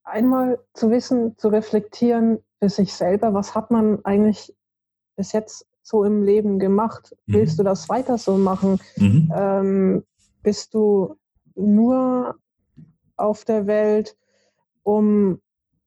einmal 0.04 0.64
zu 0.74 0.92
wissen, 0.92 1.38
zu 1.38 1.48
reflektieren 1.48 2.44
für 2.60 2.70
sich 2.70 2.94
selber, 2.94 3.34
was 3.34 3.56
hat 3.56 3.72
man 3.72 4.06
eigentlich 4.06 4.56
bis 5.16 5.32
jetzt 5.32 5.68
so 5.84 6.04
im 6.04 6.24
Leben 6.24 6.60
gemacht? 6.60 7.16
Mhm. 7.26 7.34
Willst 7.34 7.60
du 7.60 7.64
das 7.64 7.90
weiter 7.90 8.18
so 8.18 8.38
machen? 8.38 8.80
Mhm. 8.98 9.32
Ähm, 9.36 10.04
bist 10.44 10.74
du 10.74 11.16
nur 11.56 12.36
auf 13.18 13.46
der 13.46 13.68
Welt, 13.68 14.18
um 14.84 15.40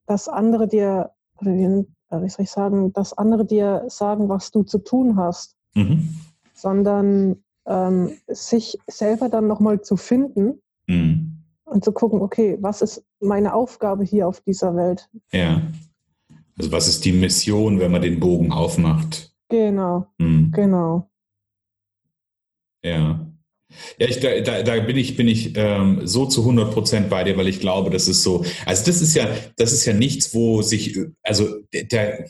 das 0.05 0.27
andere 0.27 0.67
dir, 0.67 1.11
oder 1.39 1.53
wie, 1.53 1.85
wie 2.23 2.29
soll 2.29 2.43
ich 2.43 2.51
sagen, 2.51 2.93
dass 2.93 3.17
andere 3.17 3.45
dir 3.45 3.83
sagen, 3.87 4.29
was 4.29 4.51
du 4.51 4.63
zu 4.63 4.79
tun 4.79 5.17
hast, 5.17 5.55
mhm. 5.73 6.15
sondern 6.53 7.43
ähm, 7.65 8.11
sich 8.27 8.77
selber 8.87 9.29
dann 9.29 9.47
nochmal 9.47 9.81
zu 9.81 9.97
finden 9.97 10.61
mhm. 10.87 11.43
und 11.65 11.83
zu 11.83 11.91
gucken, 11.91 12.21
okay, 12.21 12.57
was 12.61 12.81
ist 12.81 13.03
meine 13.19 13.53
Aufgabe 13.53 14.03
hier 14.03 14.27
auf 14.27 14.41
dieser 14.41 14.75
Welt? 14.75 15.09
Ja. 15.31 15.61
Also 16.57 16.71
was 16.71 16.87
ist 16.87 17.03
die 17.03 17.11
Mission, 17.11 17.79
wenn 17.79 17.91
man 17.91 18.01
den 18.01 18.19
Bogen 18.19 18.51
aufmacht? 18.51 19.34
Genau, 19.49 20.07
mhm. 20.17 20.51
genau. 20.51 21.09
Ja. 22.83 23.31
Ja, 23.99 24.07
ich, 24.07 24.19
da, 24.19 24.63
da 24.63 24.79
bin 24.81 24.95
ich, 24.95 25.17
bin 25.17 25.27
ich 25.27 25.53
ähm, 25.55 26.05
so 26.05 26.25
zu 26.27 26.41
100 26.41 26.71
Prozent 26.71 27.09
bei 27.09 27.23
dir, 27.23 27.35
weil 27.35 27.47
ich 27.47 27.59
glaube, 27.59 27.89
das 27.89 28.07
ist 28.07 28.23
so, 28.23 28.45
also 28.65 28.85
das 28.85 29.01
ist 29.01 29.15
ja, 29.15 29.27
das 29.57 29.73
ist 29.73 29.85
ja 29.85 29.93
nichts, 29.93 30.33
wo 30.33 30.61
sich, 30.61 30.97
also 31.23 31.47
der, 31.73 32.25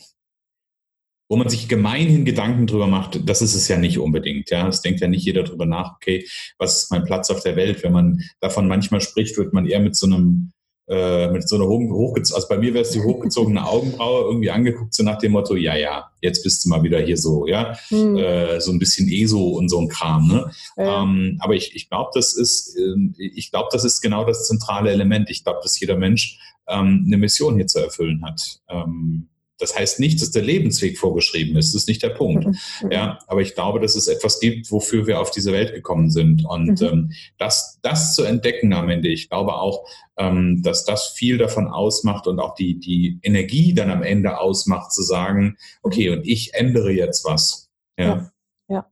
wo 1.27 1.35
man 1.35 1.49
sich 1.49 1.67
gemeinhin 1.67 2.25
Gedanken 2.25 2.67
drüber 2.67 2.87
macht, 2.87 3.27
das 3.27 3.41
ist 3.41 3.55
es 3.55 3.67
ja 3.67 3.77
nicht 3.77 3.99
unbedingt. 3.99 4.49
Ja, 4.49 4.67
es 4.67 4.81
denkt 4.81 5.01
ja 5.01 5.07
nicht 5.07 5.25
jeder 5.25 5.43
drüber 5.43 5.65
nach, 5.65 5.95
okay, 5.95 6.25
was 6.57 6.83
ist 6.83 6.91
mein 6.91 7.03
Platz 7.03 7.29
auf 7.29 7.41
der 7.41 7.55
Welt? 7.55 7.83
Wenn 7.83 7.91
man 7.93 8.21
davon 8.39 8.67
manchmal 8.67 9.01
spricht, 9.01 9.37
wird 9.37 9.53
man 9.53 9.65
eher 9.65 9.79
mit 9.79 9.95
so 9.95 10.05
einem 10.05 10.53
äh, 10.87 11.31
mit 11.31 11.47
so 11.49 11.55
einer 11.55 11.65
hochgezogenen, 11.65 12.35
also 12.35 12.47
bei 12.47 12.57
mir 12.57 12.73
wäre 12.73 12.83
es 12.83 12.91
die 12.91 13.01
hochgezogene 13.01 13.65
Augenbraue 13.65 14.25
irgendwie 14.25 14.51
angeguckt, 14.51 14.93
so 14.93 15.03
nach 15.03 15.17
dem 15.17 15.31
Motto, 15.31 15.55
ja, 15.55 15.75
ja, 15.75 16.11
jetzt 16.21 16.43
bist 16.43 16.63
du 16.63 16.69
mal 16.69 16.83
wieder 16.83 16.99
hier 16.99 17.17
so, 17.17 17.47
ja, 17.47 17.75
hm. 17.87 18.17
äh, 18.17 18.61
so 18.61 18.71
ein 18.71 18.79
bisschen 18.79 19.09
ESO 19.09 19.49
und 19.49 19.69
so 19.69 19.79
ein 19.79 19.87
Kram, 19.87 20.27
ne? 20.27 20.51
Ja. 20.77 21.03
Ähm, 21.03 21.37
aber 21.39 21.55
ich, 21.55 21.75
ich 21.75 21.89
glaube, 21.89 22.11
das 22.13 22.33
ist, 22.33 22.77
äh, 22.77 22.95
ich 23.17 23.49
glaube, 23.49 23.69
das 23.71 23.83
ist 23.83 24.01
genau 24.01 24.25
das 24.25 24.47
zentrale 24.47 24.91
Element. 24.91 25.29
Ich 25.29 25.43
glaube, 25.43 25.59
dass 25.63 25.79
jeder 25.79 25.97
Mensch 25.97 26.39
ähm, 26.67 27.03
eine 27.07 27.17
Mission 27.17 27.55
hier 27.55 27.67
zu 27.67 27.79
erfüllen 27.79 28.23
hat. 28.23 28.59
Ähm, 28.69 29.29
das 29.57 29.77
heißt 29.77 29.99
nicht, 29.99 30.21
dass 30.21 30.31
der 30.31 30.41
Lebensweg 30.41 30.97
vorgeschrieben 30.97 31.55
ist. 31.55 31.73
Das 31.73 31.83
ist 31.83 31.87
nicht 31.87 32.03
der 32.03 32.09
Punkt. 32.09 32.45
Mhm. 32.45 32.57
mhm. 32.81 32.91
Ja, 32.91 33.19
aber 33.27 33.41
ich 33.41 33.55
glaube, 33.55 33.79
dass 33.79 33.95
es 33.95 34.07
etwas 34.07 34.39
gibt, 34.39 34.71
wofür 34.71 35.07
wir 35.07 35.19
auf 35.19 35.31
diese 35.31 35.51
Welt 35.51 35.73
gekommen 35.73 36.09
sind. 36.09 36.45
Und 36.45 36.81
mhm. 36.81 36.87
ähm, 36.87 37.11
das, 37.37 37.79
das 37.81 38.15
zu 38.15 38.23
entdecken 38.23 38.73
am 38.73 38.89
Ende, 38.89 39.07
ich 39.07 39.29
glaube 39.29 39.55
auch, 39.55 39.87
ähm, 40.17 40.61
dass 40.63 40.85
das 40.85 41.09
viel 41.09 41.37
davon 41.37 41.67
ausmacht 41.67 42.27
und 42.27 42.39
auch 42.39 42.55
die, 42.55 42.79
die 42.79 43.19
Energie 43.23 43.73
dann 43.73 43.89
am 43.89 44.03
Ende 44.03 44.39
ausmacht, 44.39 44.91
zu 44.91 45.01
sagen, 45.01 45.57
okay, 45.81 46.09
und 46.09 46.27
ich 46.27 46.53
ändere 46.53 46.91
jetzt 46.91 47.25
was. 47.25 47.69
Ja, 47.97 48.05
ja, 48.05 48.31
ja. 48.67 48.91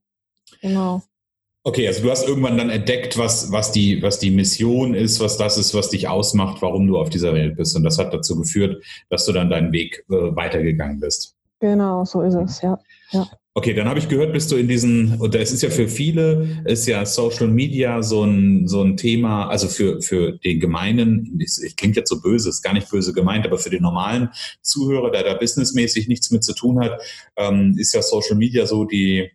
genau. 0.61 1.03
Okay, 1.65 1.87
also 1.87 2.03
du 2.03 2.11
hast 2.11 2.27
irgendwann 2.27 2.57
dann 2.57 2.69
entdeckt, 2.69 3.17
was, 3.17 3.49
was, 3.53 3.71
die, 3.71 4.01
was 4.01 4.19
die 4.19 4.31
Mission 4.31 4.93
ist, 4.93 5.21
was 5.21 5.37
das 5.37 5.57
ist, 5.57 5.73
was 5.73 5.89
dich 5.89 6.09
ausmacht, 6.09 6.61
warum 6.61 6.87
du 6.87 6.97
auf 6.97 7.09
dieser 7.09 7.33
Welt 7.33 7.55
bist. 7.55 7.75
Und 7.77 7.83
das 7.83 7.97
hat 7.97 8.13
dazu 8.13 8.37
geführt, 8.37 8.83
dass 9.09 9.25
du 9.25 9.31
dann 9.31 9.49
deinen 9.49 9.71
Weg 9.71 10.03
äh, 10.09 10.13
weitergegangen 10.35 10.99
bist. 10.99 11.37
Genau, 11.61 12.03
so 12.03 12.21
ist 12.21 12.33
es, 12.33 12.61
ja. 12.61 12.77
ja. 13.11 13.29
Okay, 13.53 13.73
dann 13.73 13.87
habe 13.87 13.99
ich 13.99 14.09
gehört, 14.09 14.33
bist 14.33 14.51
du 14.51 14.57
in 14.57 14.67
diesen, 14.67 15.21
und 15.21 15.35
es 15.35 15.53
ist 15.53 15.61
ja 15.61 15.69
für 15.69 15.87
viele, 15.87 16.63
ist 16.65 16.85
ja 16.85 17.05
Social 17.05 17.47
Media 17.47 18.03
so 18.03 18.25
ein, 18.25 18.67
so 18.67 18.81
ein 18.81 18.97
Thema, 18.97 19.47
also 19.47 19.69
für, 19.69 20.01
für 20.01 20.33
den 20.39 20.59
Gemeinen, 20.59 21.39
ich 21.39 21.75
klingt 21.77 21.95
jetzt 21.95 22.09
so 22.09 22.19
böse, 22.19 22.49
ist 22.49 22.63
gar 22.63 22.73
nicht 22.73 22.89
böse 22.89 23.13
gemeint, 23.13 23.45
aber 23.45 23.57
für 23.57 23.69
den 23.69 23.83
normalen 23.83 24.29
Zuhörer, 24.61 25.11
der 25.11 25.23
da 25.23 25.35
businessmäßig 25.35 26.09
nichts 26.09 26.31
mit 26.31 26.43
zu 26.43 26.53
tun 26.53 26.79
hat, 26.81 26.99
ähm, 27.37 27.75
ist 27.77 27.93
ja 27.93 28.01
Social 28.01 28.35
Media 28.35 28.65
so 28.65 28.83
die, 28.83 29.31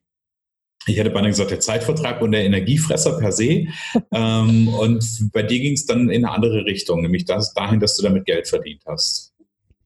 ich 0.89 0.99
hätte 0.99 1.11
beinahe 1.11 1.31
gesagt, 1.31 1.51
der 1.51 1.61
Zeitvertrag 1.61 2.21
und 2.23 2.33
der 2.33 2.45
Energiefresser 2.45 3.19
per 3.19 3.33
se. 3.33 3.67
ähm, 4.13 4.69
und 4.69 5.31
bei 5.33 5.43
dir 5.43 5.61
ging 5.61 5.75
es 5.75 5.87
dann 5.87 6.09
in 6.09 6.25
eine 6.25 6.35
andere 6.35 6.65
Richtung, 6.65 7.03
nämlich 7.03 7.25
das, 7.25 7.55
dahin, 7.55 7.81
dass 7.81 7.97
du 7.97 8.03
damit 8.03 8.25
Geld 8.25 8.49
verdient 8.49 8.83
hast. 8.87 9.35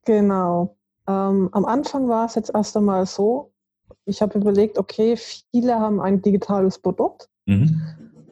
Genau. 0.05 0.75
Ähm, 1.07 1.49
am 1.51 1.65
Anfang 1.65 2.07
war 2.07 2.25
es 2.25 2.35
jetzt 2.35 2.51
erst 2.53 2.77
einmal 2.77 3.05
so, 3.05 3.51
ich 4.05 4.21
habe 4.21 4.37
überlegt, 4.37 4.77
okay, 4.77 5.17
viele 5.17 5.79
haben 5.79 5.99
ein 5.99 6.21
digitales 6.21 6.79
Produkt 6.79 7.29
mhm. 7.45 7.81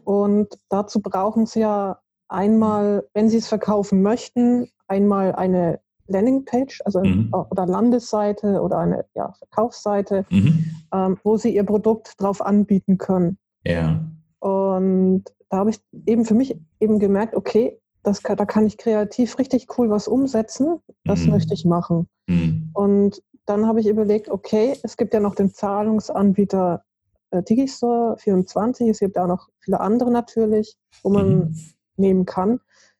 und 0.03 0.47
dazu 0.69 1.01
brauchen 1.01 1.45
sie 1.45 1.61
ja 1.61 1.99
einmal, 2.27 3.07
wenn 3.13 3.29
sie 3.29 3.37
es 3.37 3.47
verkaufen 3.47 4.01
möchten, 4.01 4.69
einmal 4.87 5.33
eine 5.33 5.79
Landingpage, 6.11 6.81
also 6.85 7.01
mhm. 7.03 7.33
oder 7.49 7.65
Landesseite 7.65 8.61
oder 8.61 8.79
eine 8.79 9.05
ja, 9.15 9.33
Verkaufsseite, 9.33 10.25
mhm. 10.29 10.65
ähm, 10.93 11.17
wo 11.23 11.37
sie 11.37 11.55
ihr 11.55 11.63
Produkt 11.63 12.19
drauf 12.21 12.41
anbieten 12.41 12.97
können. 12.97 13.37
Ja. 13.65 14.03
Und 14.39 15.25
da 15.49 15.57
habe 15.57 15.69
ich 15.69 15.79
eben 16.05 16.25
für 16.25 16.33
mich 16.33 16.57
eben 16.79 16.99
gemerkt, 16.99 17.35
okay, 17.35 17.79
das, 18.03 18.21
da 18.21 18.45
kann 18.45 18.65
ich 18.65 18.77
kreativ 18.77 19.37
richtig 19.37 19.67
cool 19.77 19.89
was 19.89 20.07
umsetzen, 20.07 20.79
das 21.03 21.21
mhm. 21.21 21.31
möchte 21.31 21.53
ich 21.53 21.65
machen. 21.65 22.07
Mhm. 22.27 22.71
Und 22.73 23.21
dann 23.45 23.67
habe 23.67 23.79
ich 23.79 23.87
überlegt, 23.87 24.29
okay, 24.29 24.77
es 24.83 24.97
gibt 24.97 25.13
ja 25.13 25.19
noch 25.19 25.35
den 25.35 25.53
Zahlungsanbieter 25.53 26.83
äh, 27.31 27.43
Digistore 27.43 28.17
24, 28.17 28.89
es 28.89 28.99
gibt 28.99 29.17
auch 29.17 29.27
noch 29.27 29.49
viele 29.59 29.79
andere 29.79 30.11
natürlich, 30.11 30.75
wo 31.03 31.09
man 31.09 31.35
mhm. 31.35 31.55
nehmen 31.97 32.25
kann. 32.25 32.59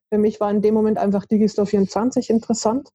Für 0.10 0.18
mich 0.18 0.40
war 0.40 0.52
in 0.52 0.62
dem 0.62 0.74
Moment 0.74 0.98
einfach 0.98 1.26
Digistore 1.26 1.68
24 1.68 2.30
interessant 2.30 2.90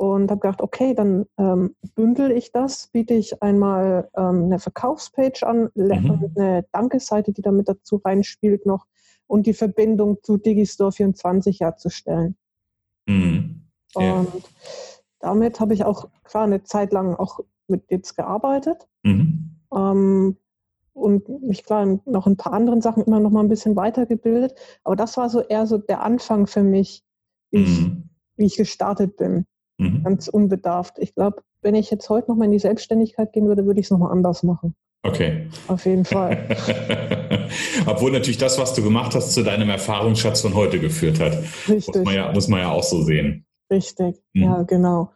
und 0.00 0.30
habe 0.30 0.40
gedacht, 0.40 0.62
okay, 0.62 0.94
dann 0.94 1.26
ähm, 1.36 1.76
bündel 1.94 2.30
ich 2.30 2.52
das, 2.52 2.86
biete 2.86 3.12
ich 3.12 3.42
einmal 3.42 4.08
ähm, 4.16 4.44
eine 4.44 4.58
Verkaufspage 4.58 5.46
an, 5.46 5.68
mhm. 5.74 6.32
eine 6.34 6.64
Dankeseite, 6.72 7.34
die 7.34 7.42
damit 7.42 7.68
dazu 7.68 7.96
reinspielt 7.96 8.64
noch 8.64 8.86
und 9.26 9.46
die 9.46 9.52
Verbindung 9.52 10.16
zu 10.22 10.38
Digistore 10.38 10.92
24 10.92 11.60
herzustellen. 11.60 12.34
Mhm. 13.06 13.66
Ja. 13.94 14.20
Und 14.20 14.42
damit 15.18 15.60
habe 15.60 15.74
ich 15.74 15.84
auch 15.84 16.08
klar 16.24 16.44
eine 16.44 16.62
Zeit 16.62 16.94
lang 16.94 17.14
auch 17.14 17.40
mit 17.68 17.90
jetzt 17.90 18.16
gearbeitet. 18.16 18.88
Mhm. 19.02 19.60
Ähm, 19.70 20.36
und 20.94 21.28
mich 21.42 21.62
klar 21.62 22.00
noch 22.06 22.26
ein 22.26 22.38
paar 22.38 22.54
anderen 22.54 22.80
Sachen 22.80 23.04
immer 23.04 23.20
noch 23.20 23.30
mal 23.30 23.42
ein 23.42 23.50
bisschen 23.50 23.76
weitergebildet. 23.76 24.54
Aber 24.82 24.96
das 24.96 25.18
war 25.18 25.28
so 25.28 25.42
eher 25.42 25.66
so 25.66 25.76
der 25.76 26.00
Anfang 26.00 26.46
für 26.46 26.62
mich, 26.62 27.04
wie, 27.50 27.64
ich, 27.64 27.80
mhm. 27.82 28.08
wie 28.36 28.46
ich 28.46 28.56
gestartet 28.56 29.18
bin. 29.18 29.44
Mhm. 29.80 30.04
Ganz 30.04 30.28
unbedarft. 30.28 30.98
Ich 30.98 31.14
glaube, 31.14 31.42
wenn 31.62 31.74
ich 31.74 31.90
jetzt 31.90 32.08
heute 32.10 32.30
noch 32.30 32.36
mal 32.36 32.44
in 32.44 32.52
die 32.52 32.58
Selbstständigkeit 32.58 33.32
gehen 33.32 33.48
würde, 33.48 33.64
würde 33.64 33.80
ich 33.80 33.86
es 33.86 33.90
noch 33.90 33.98
mal 33.98 34.10
anders 34.10 34.42
machen. 34.42 34.74
Okay. 35.02 35.48
Auf 35.68 35.86
jeden 35.86 36.04
Fall. 36.04 36.46
Obwohl 37.86 38.12
natürlich 38.12 38.36
das, 38.36 38.58
was 38.58 38.74
du 38.74 38.82
gemacht 38.82 39.14
hast, 39.14 39.32
zu 39.32 39.42
deinem 39.42 39.70
Erfahrungsschatz 39.70 40.42
von 40.42 40.54
heute 40.54 40.78
geführt 40.78 41.18
hat. 41.18 41.38
Richtig. 41.66 41.94
Muss 41.94 42.04
man 42.04 42.14
ja, 42.14 42.32
muss 42.32 42.48
man 42.48 42.60
ja 42.60 42.70
auch 42.70 42.82
so 42.82 43.02
sehen. 43.02 43.46
Richtig, 43.72 44.22
mhm. 44.34 44.42
ja, 44.42 44.62
genau. 44.64 45.12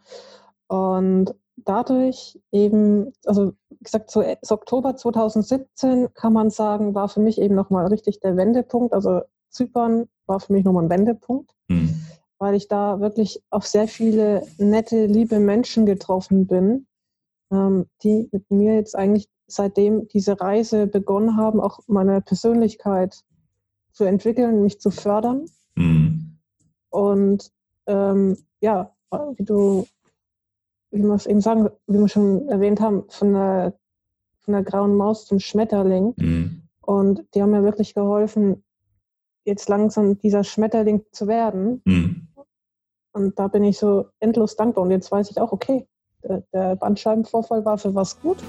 Und 0.67 1.35
dadurch 1.57 2.39
eben, 2.51 3.11
also 3.25 3.53
wie 3.69 3.83
gesagt, 3.83 4.09
so, 4.09 4.23
so 4.41 4.55
Oktober 4.55 4.95
2017 4.95 6.07
kann 6.15 6.33
man 6.33 6.49
sagen, 6.49 6.95
war 6.95 7.07
für 7.07 7.19
mich 7.19 7.39
eben 7.39 7.53
nochmal 7.53 7.85
richtig 7.87 8.19
der 8.19 8.35
Wendepunkt. 8.35 8.93
Also 8.93 9.21
Zypern 9.49 10.07
war 10.25 10.39
für 10.39 10.53
mich 10.53 10.65
nochmal 10.65 10.85
ein 10.85 10.89
Wendepunkt, 10.89 11.51
mhm. 11.67 12.01
Weil 12.37 12.55
ich 12.55 12.67
da 12.67 12.99
wirklich 12.99 13.41
auf 13.49 13.65
sehr 13.65 13.87
viele 13.87 14.45
nette, 14.57 15.05
liebe 15.05 15.39
Menschen 15.39 15.85
getroffen 15.85 16.47
bin, 16.47 16.87
ähm, 17.51 17.85
die 18.03 18.29
mit 18.31 18.49
mir 18.51 18.75
jetzt 18.75 18.95
eigentlich 18.95 19.29
seitdem 19.47 20.07
diese 20.07 20.39
Reise 20.39 20.87
begonnen 20.87 21.37
haben, 21.37 21.59
auch 21.59 21.79
meine 21.87 22.21
Persönlichkeit 22.21 23.23
zu 23.91 24.03
entwickeln, 24.03 24.63
mich 24.63 24.79
zu 24.81 24.91
fördern. 24.91 25.45
Mhm. 25.75 26.37
Und 26.89 27.51
ähm, 27.85 28.37
ja, 28.59 28.91
wie 29.37 29.43
du, 29.43 29.85
wie 30.91 31.03
wir 31.03 31.13
es 31.13 31.27
eben 31.27 31.41
sagen, 31.41 31.69
wie 31.87 31.99
wir 31.99 32.07
schon 32.07 32.49
erwähnt 32.49 32.81
haben, 32.81 33.03
von 33.09 33.33
der, 33.33 33.73
von 34.41 34.53
der 34.53 34.63
grauen 34.63 34.95
Maus 34.95 35.25
zum 35.25 35.39
Schmetterling. 35.39 36.13
Mhm. 36.17 36.61
Und 36.81 37.23
die 37.33 37.41
haben 37.41 37.51
mir 37.51 37.63
wirklich 37.63 37.93
geholfen, 37.93 38.63
jetzt 39.45 39.69
langsam 39.69 40.17
dieser 40.17 40.43
Schmetterling 40.43 41.05
zu 41.11 41.27
werden. 41.27 41.81
Mhm. 41.85 42.27
Und 43.13 43.39
da 43.39 43.47
bin 43.47 43.63
ich 43.63 43.77
so 43.77 44.07
endlos 44.19 44.55
dankbar. 44.57 44.83
Und 44.83 44.91
jetzt 44.91 45.11
weiß 45.11 45.31
ich 45.31 45.39
auch, 45.39 45.51
okay, 45.53 45.87
der, 46.23 46.43
der 46.51 46.75
Bandscheibenvorfall 46.75 47.63
war 47.63 47.77
für 47.77 47.95
was 47.95 48.19
gut. 48.19 48.43